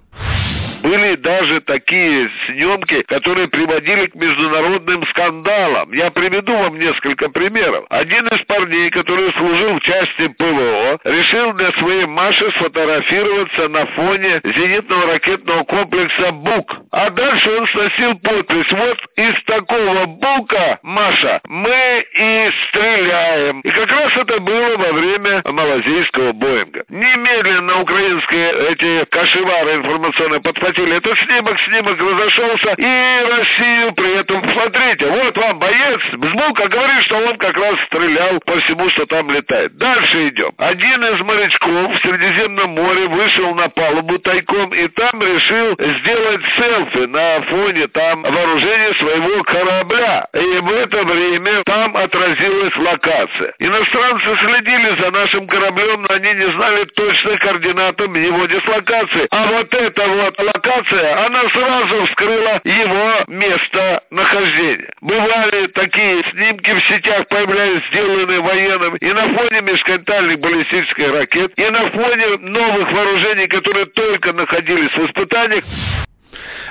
Были 0.82 1.16
даже 1.16 1.60
такие 1.62 2.30
съемки, 2.46 3.02
которые 3.08 3.48
приводили 3.48 4.06
к 4.06 4.14
международным 4.14 5.04
скандалам. 5.08 5.92
Я 5.92 6.10
приведу 6.10 6.52
вам 6.52 6.78
несколько 6.78 7.28
примеров. 7.28 7.86
Один 7.88 8.26
из 8.28 8.44
парней, 8.46 8.90
который 8.90 9.32
служил 9.32 9.74
в 9.74 9.80
части 9.80 10.28
ПВО, 10.28 11.00
решил 11.04 11.54
для 11.54 11.72
своей 11.72 12.06
Маши 12.06 12.52
сфотографироваться 12.58 13.68
на 13.68 13.86
фоне 13.86 14.40
зенитного 14.44 15.06
ракетного 15.06 15.64
комплекса 15.64 16.30
«Бук». 16.32 16.76
А 16.92 17.10
дальше 17.10 17.50
он 17.50 17.66
сносил 17.68 18.14
подпись. 18.18 18.70
Вот 18.70 18.98
из 19.16 19.42
такого 19.44 20.06
«Бука», 20.06 20.78
Маша, 20.82 21.40
мы 21.48 22.04
и 22.12 22.50
стреляем. 22.68 23.60
И 23.60 23.70
как 23.70 23.90
раз 23.90 24.16
это 24.16 24.40
было 24.40 24.76
во 24.76 24.92
время 24.92 25.42
малазийского 25.44 26.32
Боинга. 26.32 26.84
Немедленно 26.88 27.80
украинские 27.80 28.70
эти 28.70 29.04
кашевары 29.06 29.76
информационно 29.76 30.40
подхватили 30.40 30.96
этот 30.96 31.18
снимок, 31.18 31.60
снимок 31.60 31.98
разошелся, 31.98 32.74
и 32.76 33.24
Россию 33.30 33.92
при 33.94 34.20
этом, 34.20 34.52
смотрите, 34.52 35.06
вот 35.06 35.36
вам 35.36 35.58
боец 35.58 36.00
с 36.12 36.16
Бука 36.36 36.68
говорит, 36.68 37.02
что 37.04 37.16
он 37.16 37.38
как 37.38 37.56
раз 37.56 37.76
стрелял 37.86 38.38
по 38.44 38.60
всему, 38.60 38.90
что 38.90 39.06
там 39.06 39.30
летает. 39.30 39.74
Дальше 39.78 40.28
идем. 40.28 40.52
Один 40.58 41.04
из 41.04 41.20
морячков 41.22 41.94
в 41.94 42.02
Средиземном 42.02 42.70
море 42.70 43.06
вышел 43.06 43.54
на 43.54 43.70
палубу 43.70 44.18
тайком 44.18 44.68
и 44.74 44.86
там 44.88 45.22
решил 45.22 45.76
сделать 45.78 46.42
селфи 46.58 47.06
на 47.06 47.40
фоне 47.40 47.88
там 47.88 48.20
вооружения 48.20 48.94
своего 48.94 49.42
корабля. 49.44 50.26
И 50.34 50.58
в 50.60 50.72
это 50.72 51.04
время 51.04 51.62
там 51.64 51.96
отразилась 51.96 52.76
локация. 52.76 53.54
Иностранцы 53.58 54.36
следили 54.44 55.00
за 55.00 55.10
нашим 55.12 55.46
кораблем, 55.46 56.02
но 56.02 56.08
они 56.16 56.34
не 56.34 56.52
знали 56.52 56.84
точных 56.84 57.40
координат 57.40 57.98
его 57.98 58.44
дислокации. 58.44 59.26
А 59.30 59.46
вот 59.52 59.72
эта 59.72 60.06
вот 60.06 60.38
локация, 60.38 61.26
она 61.26 61.48
сразу 61.48 62.06
вскрыла 62.06 62.60
его 62.62 63.24
место 63.28 64.02
нахождения. 64.36 64.90
Бывали 65.00 65.66
такие 65.68 66.22
снимки 66.30 66.70
в 66.70 66.80
сетях, 66.88 67.28
появлялись 67.28 67.82
сделанные 67.90 68.40
военным 68.40 68.96
и 68.96 69.12
на 69.12 69.34
фоне 69.34 69.60
межконтинентальных 69.62 70.40
баллистических 70.40 71.08
ракет, 71.12 71.52
и 71.56 71.70
на 71.70 71.90
фоне 71.90 72.36
новых 72.38 72.92
вооружений, 72.92 73.46
которые 73.48 73.86
только 73.86 74.32
находились 74.32 74.90
в 74.92 75.06
испытаниях. 75.06 75.64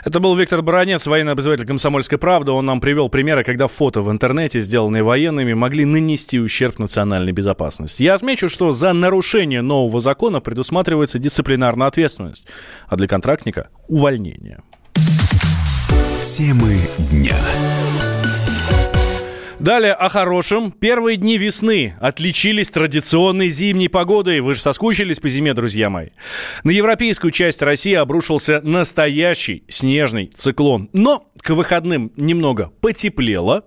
Это 0.03 0.19
был 0.19 0.35
Виктор 0.35 0.61
Баранец, 0.61 1.07
военный 1.07 1.31
обозреватель 1.31 1.65
«Комсомольской 1.65 2.19
правды». 2.19 2.51
Он 2.51 2.65
нам 2.65 2.79
привел 2.79 3.09
примеры, 3.09 3.43
когда 3.43 3.65
фото 3.65 4.01
в 4.01 4.11
интернете, 4.11 4.59
сделанные 4.59 5.01
военными, 5.01 5.53
могли 5.53 5.85
нанести 5.85 6.39
ущерб 6.39 6.77
национальной 6.77 7.31
безопасности. 7.31 8.03
Я 8.03 8.13
отмечу, 8.13 8.47
что 8.47 8.71
за 8.71 8.93
нарушение 8.93 9.61
нового 9.63 9.99
закона 9.99 10.41
предусматривается 10.41 11.17
дисциплинарная 11.17 11.87
ответственность, 11.87 12.47
а 12.87 12.95
для 12.95 13.07
контрактника– 13.07 13.69
увольнение. 13.87 14.59
Темы 16.25 16.79
дня. 17.11 17.37
Далее 19.59 19.93
о 19.93 20.09
хорошем. 20.09 20.71
Первые 20.71 21.17
дни 21.17 21.37
весны 21.37 21.95
отличились 22.01 22.71
традиционной 22.71 23.49
зимней 23.49 23.89
погодой. 23.89 24.39
Вы 24.39 24.55
же 24.55 24.59
соскучились 24.59 25.19
по 25.19 25.29
зиме, 25.29 25.53
друзья 25.53 25.91
мои. 25.91 26.09
На 26.63 26.71
европейскую 26.71 27.29
часть 27.29 27.61
России 27.61 27.93
обрушился 27.93 28.59
настоящий 28.61 29.65
снежный 29.67 30.31
циклон. 30.33 30.89
Но 30.93 31.31
к 31.41 31.51
выходным 31.51 32.11
немного 32.17 32.71
потеплело. 32.81 33.63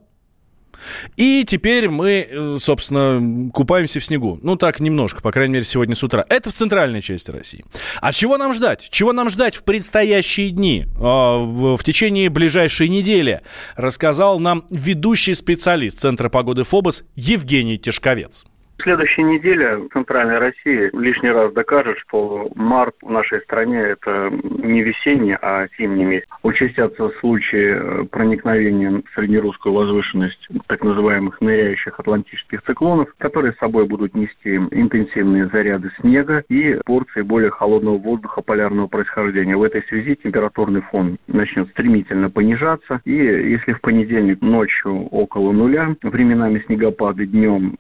И 1.17 1.45
теперь 1.47 1.89
мы, 1.89 2.27
э, 2.29 2.57
собственно, 2.59 3.51
купаемся 3.51 4.01
в 4.01 4.05
снегу. 4.05 4.39
Ну, 4.43 4.57
так 4.57 4.81
немножко, 4.81 5.23
по 5.23 5.33
крайней 5.33 5.55
мере, 5.55 5.65
сегодня 5.65 5.95
с 5.95 6.03
утра. 6.03 6.25
Это 6.29 6.51
в 6.51 6.53
центральной 6.53 7.01
части 7.01 7.31
России. 7.31 7.65
А 8.01 8.13
чего 8.13 8.39
нам 8.39 8.53
ждать? 8.53 8.89
Чего 8.91 9.13
нам 9.13 9.29
ждать 9.31 9.57
в 9.57 9.65
предстоящие 9.65 10.51
дни, 10.51 10.87
а, 10.99 11.39
в, 11.39 11.77
в 11.77 11.85
течение 11.85 12.31
ближайшей 12.31 12.89
недели? 12.89 13.41
Рассказал 13.77 14.39
нам 14.39 14.65
ведущий 14.71 15.35
специалист 15.35 15.99
Центра 15.99 16.29
погоды 16.29 16.65
ФОБОС 16.65 17.05
Евгений 17.15 17.79
Тишковец. 17.79 18.45
Следующая 18.81 19.25
неделя 19.25 19.77
в 19.79 19.89
Центральной 19.89 20.39
России 20.39 20.91
лишний 20.93 21.31
раз 21.31 21.53
докажет, 21.53 21.99
что 21.99 22.49
март 22.55 22.95
в 23.03 23.11
нашей 23.11 23.41
стране 23.41 23.81
это 23.81 24.31
не 24.31 24.83
весенний, 24.83 25.37
а 25.41 25.67
зимний 25.77 26.05
месяц. 26.05 26.29
Участятся 26.45 27.11
случаи 27.19 27.75
э, 27.75 28.05
проникновения 28.05 29.03
в 29.05 29.15
среднерусскую 29.15 29.75
возвышенность 29.75 30.49
так 30.69 30.85
называемых 30.85 31.41
ныряющих 31.41 31.99
атлантических 31.99 32.63
циклонов, 32.63 33.13
которые 33.19 33.53
с 33.55 33.59
собой 33.59 33.87
будут 33.87 34.15
нести 34.15 34.57
интенсивные 34.57 35.49
заряды 35.49 35.91
снега 36.01 36.45
и 36.49 36.79
порции 36.85 37.23
более 37.23 37.51
холодного 37.51 37.99
воздуха 37.99 38.43
полярного 38.43 38.87
происхождения. 38.87 39.57
В 39.57 39.63
этой 39.65 39.83
связи 39.89 40.17
температурный 40.23 40.83
фон 40.83 41.19
начнет 41.27 41.69
стремительно 41.71 42.31
понижаться, 42.31 43.01
и 43.05 43.13
если 43.13 43.73
в 43.73 43.81
понедельник 43.81 44.41
ночью 44.41 45.07
около 45.09 45.51
нуля, 45.51 45.97
временами 46.03 46.63
снегопады 46.67 47.27
днем 47.27 47.77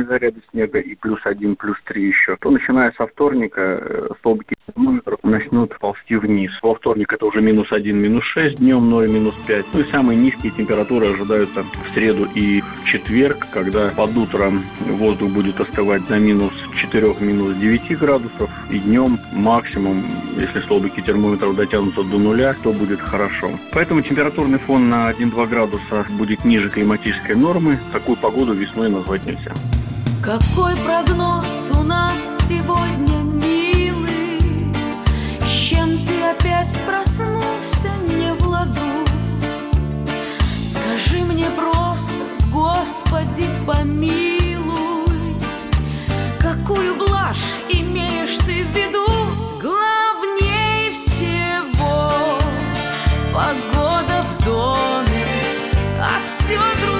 кратковременные 0.00 0.04
заряды 0.04 0.40
снега 0.50 0.78
и 0.78 0.94
плюс 0.94 1.20
один, 1.24 1.56
плюс 1.56 1.76
три 1.84 2.08
еще, 2.08 2.36
то 2.40 2.50
начиная 2.50 2.92
со 2.96 3.06
вторника 3.06 3.60
э, 3.60 4.08
столбики 4.18 4.54
термометров 4.66 5.18
начнут 5.22 5.76
ползти 5.78 6.16
вниз. 6.16 6.50
Во 6.62 6.74
вторник 6.74 7.12
это 7.12 7.26
уже 7.26 7.40
минус 7.40 7.70
один, 7.72 7.96
минус 7.98 8.24
шесть, 8.24 8.58
днем 8.58 8.88
0, 8.88 9.10
минус 9.10 9.34
пять. 9.46 9.66
Ну 9.72 9.80
и 9.80 9.84
самые 9.84 10.18
низкие 10.18 10.52
температуры 10.52 11.06
ожидаются 11.06 11.62
в 11.62 11.94
среду 11.94 12.26
и 12.34 12.60
в 12.60 12.84
четверг, 12.84 13.46
когда 13.52 13.90
под 13.90 14.16
утро 14.16 14.52
воздух 14.80 15.30
будет 15.30 15.60
остывать 15.60 16.06
до 16.08 16.18
минус 16.18 16.52
4, 16.76 17.14
минус 17.20 17.56
9 17.56 17.98
градусов, 17.98 18.50
и 18.70 18.78
днем 18.78 19.18
максимум, 19.32 20.02
если 20.38 20.60
столбики 20.60 21.00
термометров 21.00 21.56
дотянутся 21.56 22.02
до 22.02 22.18
нуля, 22.18 22.54
то 22.62 22.72
будет 22.72 23.00
хорошо. 23.00 23.50
Поэтому 23.72 24.02
температурный 24.02 24.58
фон 24.58 24.88
на 24.88 25.10
1-2 25.10 25.48
градуса 25.48 26.06
будет 26.18 26.44
ниже 26.44 26.70
климатической 26.70 27.36
нормы. 27.36 27.78
Такую 27.92 28.16
погоду 28.16 28.52
весной 28.52 28.90
назвать 28.90 29.26
нельзя. 29.26 29.52
Какой 30.22 30.76
прогноз 30.84 31.72
у 31.74 31.82
нас 31.82 32.46
сегодня, 32.46 33.22
милый? 33.42 34.38
С 35.40 35.50
чем 35.50 35.96
ты 36.06 36.22
опять 36.24 36.78
проснулся 36.86 37.88
не 38.06 38.34
в 38.34 38.46
ладу? 38.46 38.78
Скажи 40.62 41.24
мне 41.24 41.46
просто, 41.50 42.22
Господи, 42.52 43.48
помилуй, 43.66 45.36
Какую 46.38 46.96
блажь 46.96 47.54
имеешь 47.70 48.36
ты 48.44 48.62
в 48.64 48.76
виду? 48.76 49.06
Главней 49.58 50.92
всего 50.92 52.38
погода 53.32 54.22
в 54.28 54.44
доме, 54.44 55.26
а 55.98 56.20
все 56.26 56.58
другое 56.84 56.99